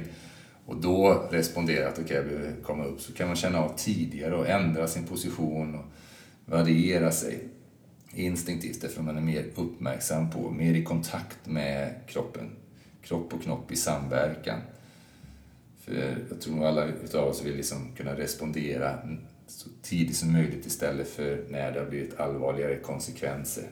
[0.67, 3.77] och då respondera att okej, okay, jag behöver komma upp, så kan man känna av
[3.77, 5.85] tidigare och ändra sin position och
[6.45, 7.49] variera sig
[8.15, 12.51] instinktivt därför att man är mer uppmärksam på, mer i kontakt med kroppen.
[13.03, 14.61] Kropp och knopp i samverkan.
[15.81, 18.99] För jag tror nog alla utav oss vill liksom kunna respondera
[19.51, 23.69] så tidigt som möjligt istället för när det har blivit allvarligare konsekvenser.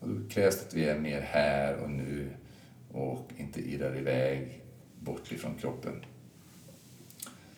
[0.00, 2.30] Och då krävs det att vi är mer här och nu
[2.92, 4.62] och inte irrar iväg
[5.00, 6.04] bort ifrån kroppen.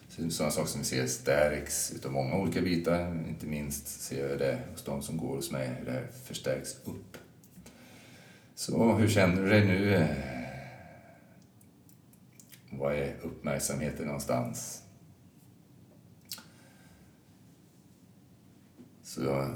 [0.09, 3.29] Så sådana saker som vi ser stärks utav många olika bitar.
[3.29, 6.77] Inte minst ser jag det hos de som går hos mig, hur det här förstärks
[6.85, 7.17] upp.
[8.55, 10.07] Så hur känner du dig nu?
[12.71, 14.83] Var är uppmärksamheten någonstans?
[19.19, 19.51] Så jag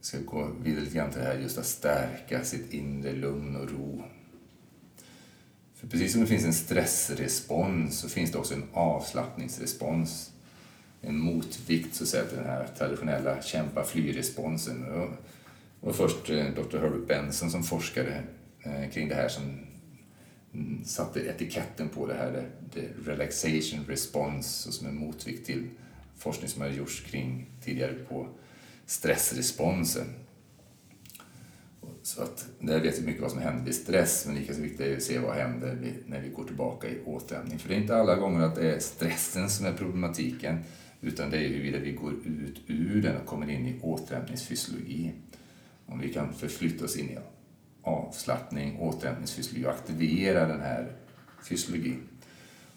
[0.00, 3.70] ska gå vidare lite grann till det här just att stärka sitt inre lugn och
[3.70, 4.02] ro.
[5.74, 10.32] För precis som det finns en stressrespons så finns det också en avslappningsrespons.
[11.00, 14.82] En motvikt så att säga, till den här traditionella kämpa-fly-responsen.
[14.82, 15.08] Det
[15.80, 16.78] var först eh, Dr.
[16.78, 18.22] Herbert Benson som forskade
[18.62, 19.42] eh, kring det här som
[20.54, 25.68] mm, satte etiketten på det här, the relaxation response, som en motvikt till
[26.18, 28.28] forskning som hade gjorts kring tidigare på
[28.86, 30.06] stressresponsen.
[32.02, 34.80] Så att där vet vi mycket vad som händer vid stress, men lika så viktigt
[34.80, 37.58] är det att se vad händer när vi går tillbaka i återhämtning.
[37.58, 40.58] För det är inte alla gånger att det är stressen som är problematiken,
[41.00, 45.12] utan det är huruvida vi går ut ur den och kommer in i återhämtningsfysiologi.
[45.86, 47.18] Om vi kan förflytta oss in i
[47.82, 50.92] avslappning, återhämtningsfysiologi och aktivera den här
[51.48, 52.02] fysiologin.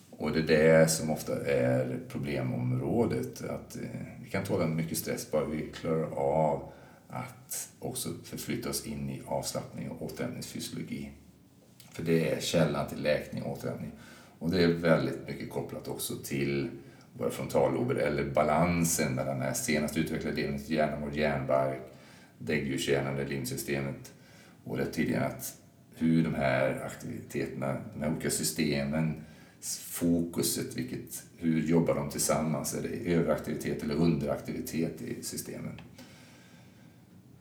[0.10, 3.42] Och det är det som ofta är problemområdet.
[3.42, 6.72] Att eh, vi kan tåla mycket stress bara vi klarar av
[7.10, 11.12] att också förflytta oss in i avslappning och återhämtningsfysiologi.
[11.92, 13.92] För det är källan till läkning och återhämtning.
[14.40, 16.70] Och det är väldigt mycket kopplat också till
[17.14, 21.82] våra frontallober eller balansen mellan den här senast utvecklade delen av hjärnan, vår hjärnbark,
[22.38, 24.14] däggdjurshjärnan, det limsystemet
[24.64, 25.58] och det tidigare att
[25.96, 29.22] hur de här aktiviteterna, de här olika systemen,
[29.62, 32.74] fokuset, vilket, hur jobbar de tillsammans?
[32.74, 35.82] Är det överaktivitet eller underaktivitet i systemen?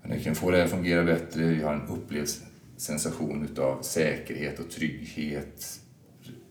[0.02, 1.44] Vi kan få det att fungera bättre.
[1.44, 2.28] Vi har en upplevd
[2.76, 5.80] sensation utav säkerhet och trygghet.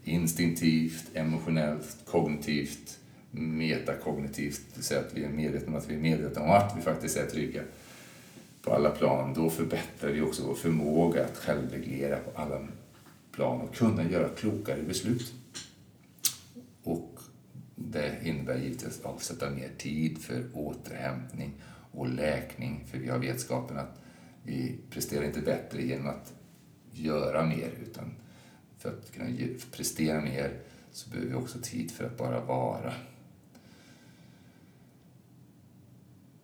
[0.04, 3.00] Instinktivt, emotionellt, kognitivt,
[3.32, 4.62] metakognitivt.
[4.70, 6.82] Det vill säga att vi är medvetna om att vi är medvetna om att vi
[6.82, 7.62] faktiskt är trygga
[8.62, 9.34] på alla plan.
[9.34, 12.68] Då förbättrar vi också vår förmåga att självreglera på alla
[13.32, 15.34] plan och kunna göra klokare beslut.
[17.92, 21.54] Det innebär givetvis att avsätta mer tid för återhämtning
[21.92, 22.86] och läkning.
[22.88, 24.02] För vi har vetskapen att
[24.44, 26.34] vi presterar inte bättre genom att
[26.92, 28.12] göra mer utan
[28.78, 29.30] för att kunna
[29.72, 30.60] prestera mer
[30.92, 32.94] så behöver vi också tid för att bara vara.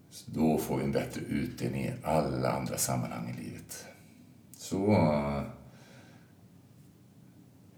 [0.10, 3.86] Så då får vi en bättre utdelning i alla andra sammanhang i livet.
[4.58, 4.86] Så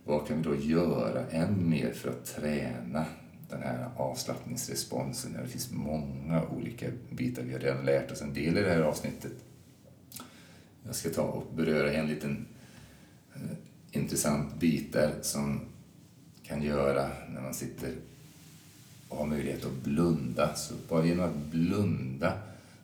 [0.04, 3.06] vad kan vi då göra än mer för att träna
[3.56, 5.34] den här avslappningsresponsen.
[5.34, 7.44] Det finns många olika bitar.
[7.44, 9.34] Vi har redan lärt oss en del i det här avsnittet.
[10.84, 12.46] Jag ska ta och beröra en liten
[13.36, 13.42] eh,
[13.92, 15.62] intressant bit där som
[16.44, 17.96] kan göra när man sitter
[19.10, 20.56] och har möjlighet att blunda.
[20.56, 22.34] Så bara genom att blunda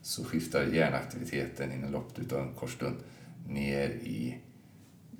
[0.01, 2.95] så skiftar hjärnaktiviteten inom loppet av en kort stund
[3.47, 4.37] ner i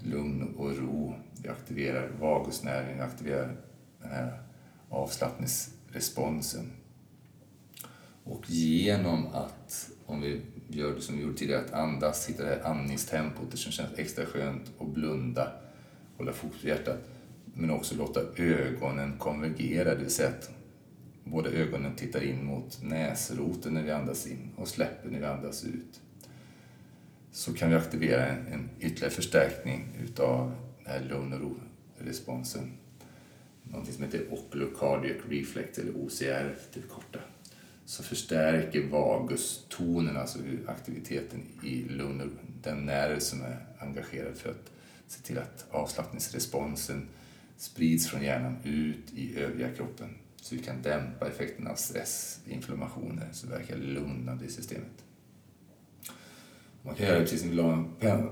[0.03, 1.15] lugn och ro.
[1.43, 3.55] Vi aktiverar vagusnerven, vi aktiverar
[4.01, 4.39] den här
[4.91, 6.71] avslappningsresponsen.
[8.23, 12.49] Och genom att, om vi gör det som vi gjorde tidigare, att andas, hitta det
[12.49, 15.51] här andningstempot, det som känns extra skönt, och blunda,
[16.17, 16.99] hålla fokus på hjärtat,
[17.53, 20.51] men också låta ögonen konvergera, det vill säga att
[21.23, 25.63] båda ögonen tittar in mot näsroten när vi andas in och släpper när vi andas
[25.63, 26.01] ut.
[27.31, 32.71] Så kan vi aktivera en, en ytterligare förstärkning utav den här lugn och ro-responsen.
[33.71, 37.19] Någonting som heter Oculocardiac Reflex, eller OCR till korta.
[37.85, 42.29] Så förstärker vagustonen, alltså aktiviteten i lungor,
[42.63, 44.71] den nerv som är engagerad för att
[45.07, 47.07] se till att avslappningsresponsen
[47.57, 50.09] sprids från hjärnan ut i övriga kroppen.
[50.35, 55.05] Så vi kan dämpa effekten av stress, inflammationer, som verkar lugnande i systemet.
[56.81, 57.85] Man kan göra det precis som vi la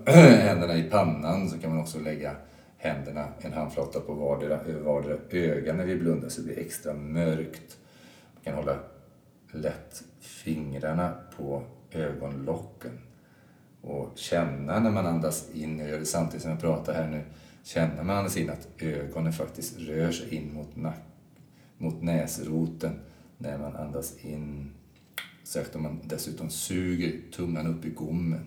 [0.05, 2.35] händerna i pannan, så kan man också lägga
[2.79, 7.77] händerna, en handflata på vardera, vardera öga när vi blundar så det blir extra mörkt.
[8.33, 8.79] Man kan hålla
[9.51, 12.99] lätt fingrarna på ögonlocken
[13.81, 17.23] och känna när man andas in, jag gör det samtidigt som jag pratar här nu,
[17.63, 21.01] känna när man andas in att ögonen faktiskt rör sig in mot, nack,
[21.77, 22.99] mot näsroten
[23.37, 24.71] när man andas in.
[25.43, 28.45] Särskilt om man dessutom suger tungan upp i gommen.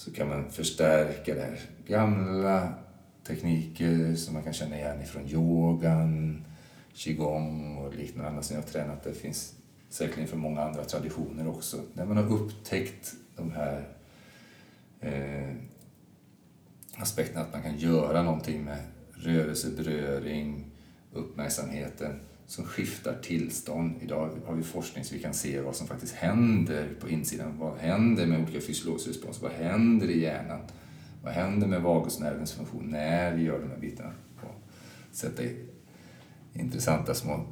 [0.00, 1.60] Så kan man förstärka det här.
[1.86, 2.74] Gamla
[3.26, 6.44] tekniker som man kan känna igen ifrån yogan,
[6.94, 9.04] qigong och liknande annat som jag har tränat.
[9.04, 9.54] Det finns
[9.88, 11.76] säkerligen för många andra traditioner också.
[11.94, 13.88] När man har upptäckt de här
[15.00, 15.54] eh,
[16.96, 18.78] aspekterna att man kan göra någonting med
[19.12, 20.64] rörelse, beröring,
[21.12, 22.20] uppmärksamheten
[22.50, 23.94] som skiftar tillstånd.
[24.00, 27.58] Idag har vi forskning så vi kan se vad som faktiskt händer på insidan.
[27.58, 29.42] Vad händer med olika fysiologiska responser?
[29.42, 30.60] Vad händer i hjärnan?
[31.22, 34.12] Vad händer med vagusnervens funktion när vi gör de här bitarna?
[35.12, 35.42] Sätta
[36.54, 37.46] intressanta små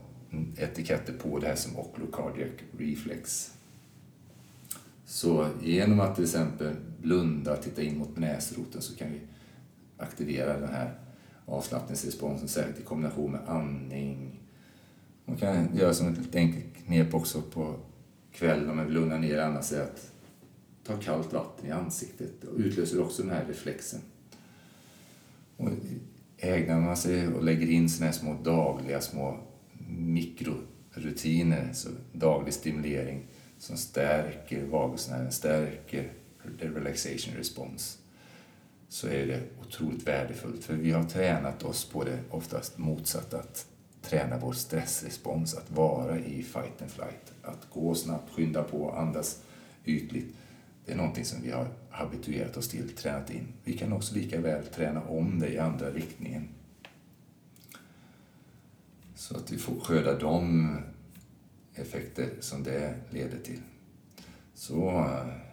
[0.57, 3.53] etiketter på det här som oculocardiac reflex.
[5.05, 9.21] Så genom att till exempel blunda, och titta in mot näsroten så kan vi
[9.97, 10.99] aktivera den här
[11.47, 14.38] avslappningsresponsen, särskilt i kombination med andning.
[15.29, 17.75] Man kan göra som ett enkelt knep också på
[18.33, 20.13] kvällen om man vill lugna ner annars är att
[20.85, 24.01] ta kallt vatten i ansiktet och utlöser också den här reflexen.
[25.57, 25.71] Och
[26.37, 29.41] ägnar man sig och lägger in såna här små dagliga små
[29.89, 33.27] mikrorutiner, så daglig stimulering
[33.59, 36.13] som stärker vagusnerven, stärker
[36.59, 37.99] the relaxation response,
[38.89, 40.65] så är det otroligt värdefullt.
[40.65, 43.67] För vi har tränat oss på det oftast motsatta, att
[44.03, 49.43] träna vår stressrespons, att vara i fight and flight, att gå snabbt, skynda på, andas
[49.85, 50.35] ytligt.
[50.85, 53.53] Det är någonting som vi har habituerat oss till, tränat in.
[53.65, 56.49] Vi kan också lika väl träna om det i andra riktningen.
[59.15, 60.69] Så att vi får skörda de
[61.75, 63.61] effekter som det leder till.
[64.55, 65.09] Så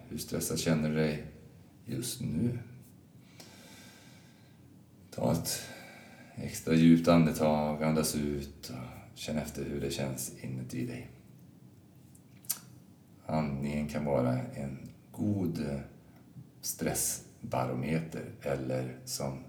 [0.10, 1.26] hur stressad känner du dig
[1.86, 2.60] just nu?
[5.12, 5.62] Ta ett
[6.36, 11.12] extra djupt andetag, andas ut och känn efter hur det känns inuti dig.
[13.26, 15.66] Andningen kan vara en god
[16.62, 19.44] stressbarometer eller som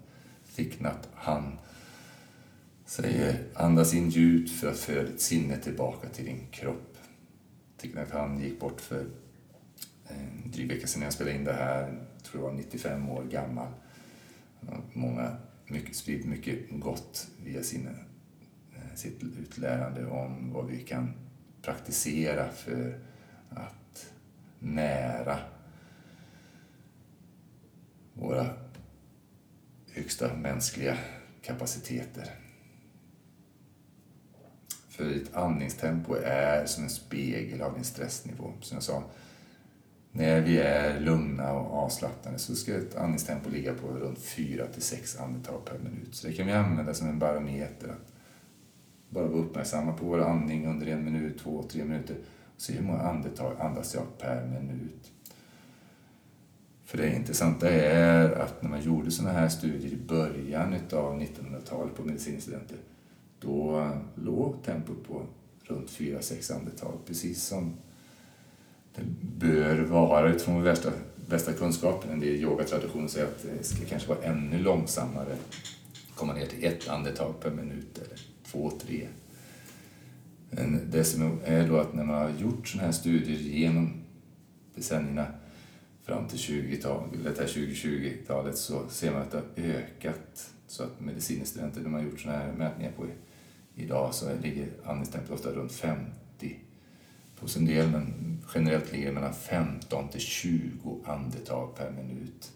[0.55, 0.75] Thich
[1.13, 1.59] Han
[2.85, 6.97] säger, andas in djupt för att föra ditt sinne tillbaka till din kropp.
[7.77, 9.05] Thich Han gick bort för
[10.07, 11.81] en dryg vecka sedan jag spelade in det här,
[12.15, 13.67] jag tror jag var 95 år gammal.
[14.93, 21.13] Många, mycket, spridit mycket gott via sin, eh, sitt utlärande om vad vi kan
[21.61, 22.99] praktisera för
[23.49, 24.13] att
[24.59, 25.39] nära
[28.13, 28.49] våra
[29.91, 30.97] högsta mänskliga
[31.41, 32.29] kapaciteter.
[34.89, 38.53] För ditt andningstempo är som en spegel av din stressnivå.
[38.61, 39.03] Som jag sa,
[40.17, 44.81] när vi är lugna och avslappnade så ska ett andningstempo ligga på runt 4 till
[44.81, 46.15] 6 andetag per minut.
[46.15, 47.87] Så det kan vi använda som en barometer.
[47.87, 48.13] Att
[49.09, 52.15] bara vara uppmärksamma på vår andning under en minut, två, tre minuter.
[52.55, 55.11] Och se hur många andetag andas jag per minut.
[56.85, 61.95] För det intressanta är att när man gjorde sådana här studier i början av 1900-talet
[61.95, 62.77] på medicinstudenter,
[63.39, 65.25] då låg tempot på
[65.63, 67.73] runt 4-6 andetag, precis som
[68.97, 70.91] det bör vara utifrån vår bästa,
[71.29, 72.05] bästa kunskap.
[72.11, 75.35] En del yogatraditioner säger att det ska kanske vara ännu långsammare,
[76.15, 78.19] komma ner till ett andetag per minut eller
[78.51, 79.07] två, tre.
[80.49, 83.93] Men det som är då att när man har gjort sådana här studier genom
[84.75, 85.25] decennierna
[86.03, 90.51] fram till 20-talet, 2020-talet så ser man att det har ökat.
[90.67, 93.05] Så att medicinstudenter, de har gjort sådana här mätningar på
[93.75, 96.59] idag så ligger andningstempot ofta runt 50
[97.39, 102.51] hos en del, men generellt ligger det mellan 15 till 20 andetag per minut.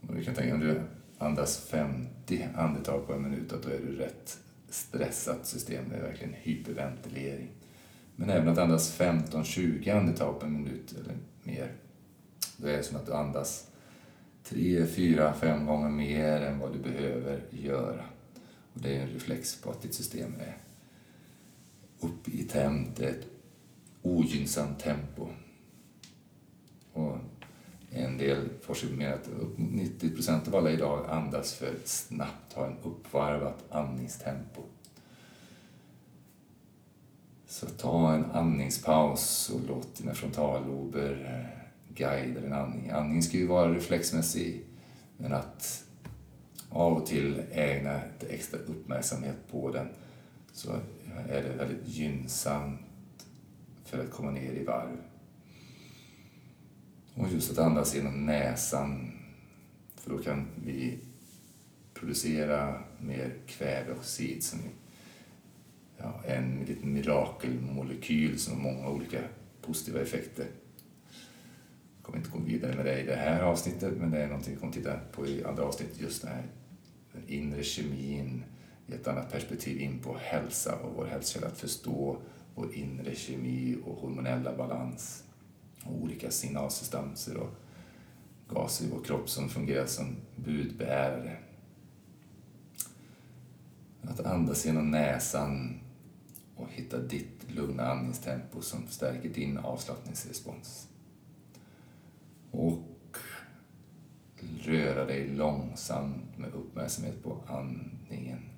[0.00, 0.80] Och vi kan tänka om du
[1.18, 4.38] andas 50 andetag per minut, att då är du rätt
[4.68, 5.84] stressat system.
[5.88, 7.48] Det är verkligen hyperventilering.
[8.16, 11.72] Men även att andas 15-20 andetag per minut eller mer,
[12.56, 13.66] då är det som att du andas
[14.44, 18.04] tre, fyra, fem gånger mer än vad du behöver göra.
[18.72, 20.56] Och det är en reflex på att ditt system är
[22.00, 23.26] uppe i tempet
[24.02, 25.28] ogynnsamt tempo.
[26.92, 27.16] Och
[27.90, 32.66] en del forskare menar att upp 90 procent av alla idag andas för snabbt, har
[32.66, 34.62] en uppvarvat andningstempo.
[37.46, 41.60] Så ta en andningspaus och låt dina frontallober eh,
[41.94, 42.90] guida din andning.
[42.90, 44.64] Andningen ska ju vara reflexmässig,
[45.16, 45.84] men att
[46.70, 49.88] av och till ägna lite extra uppmärksamhet på den
[50.52, 50.72] så
[51.28, 52.80] är det väldigt gynnsamt
[53.90, 54.96] för att komma ner i varv.
[57.14, 59.12] Och just att andas genom näsan,
[59.94, 60.98] för då kan vi
[61.94, 64.58] producera mer kväveoxid som
[65.96, 69.18] ja, en liten mirakelmolekyl som har många olika
[69.62, 70.46] positiva effekter.
[71.96, 74.54] Jag kommer inte gå vidare med det i det här avsnittet, men det är någonting
[74.54, 76.46] vi kommer titta på i andra avsnitt, just den här
[77.12, 78.44] den inre kemin
[78.86, 81.46] i ett annat perspektiv in på hälsa och vår hälsokälla.
[81.46, 82.22] att förstå
[82.60, 85.24] vår inre kemi och hormonella balans
[85.84, 87.50] och olika signalsubstanser och
[88.48, 91.36] gaser i vår kropp som fungerar som budbärare.
[94.02, 95.80] Att andas genom näsan
[96.56, 100.88] och hitta ditt lugna andningstempo som stärker din avslappningsrespons.
[102.50, 103.16] Och
[104.64, 108.49] röra dig långsamt med uppmärksamhet på andningen.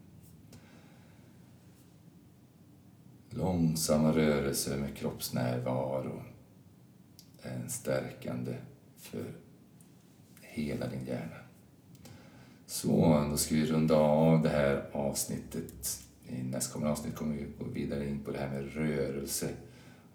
[3.35, 6.23] Långsamma rörelser med kroppsnärvaro
[7.43, 8.57] är en stärkande
[8.97, 9.25] för
[10.41, 11.37] hela din hjärna.
[12.67, 16.03] Så, då ska vi runda av det här avsnittet.
[16.29, 19.51] I nästkommande avsnitt kommer vi gå vidare in på det här med rörelse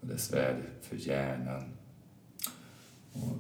[0.02, 1.64] och dess värde för hjärnan.
[3.14, 3.38] Och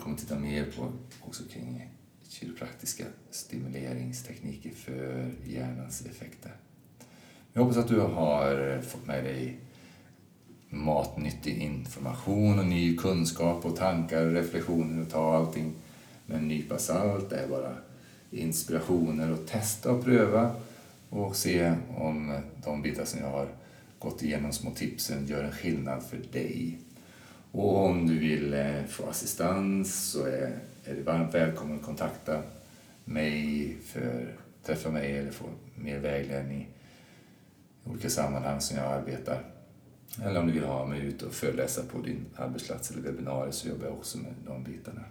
[0.00, 1.90] kommer titta mer på också kring
[2.28, 6.56] kiropraktiska stimuleringstekniker för hjärnans effekter.
[7.56, 9.56] Jag hoppas att du har eh, fått med dig
[10.68, 15.72] matnyttig information och ny kunskap och tankar och reflektioner och ta allting
[16.26, 17.30] med en nypa salt.
[17.30, 17.72] Det är bara
[18.30, 20.54] inspirationer och testa och pröva
[21.10, 23.48] och se om de bitar som jag har
[23.98, 26.78] gått igenom, små tipsen, gör en skillnad för dig.
[27.52, 32.42] Och om du vill eh, få assistans så är, är du varmt välkommen att kontakta
[33.04, 35.44] mig för att träffa mig eller få
[35.74, 36.68] mer vägledning
[37.84, 39.44] olika sammanhang som jag arbetar.
[40.22, 43.68] Eller om du vill ha mig ut och föreläsa på din arbetsplats eller webbinarier så
[43.68, 45.04] jobbar jag också med de bitarna.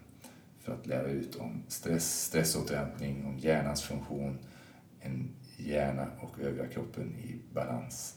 [0.60, 4.40] För att lära ut om stress, stressåterhämtning, om hjärnans funktion,
[5.00, 8.16] en hjärna och övriga kroppen i balans.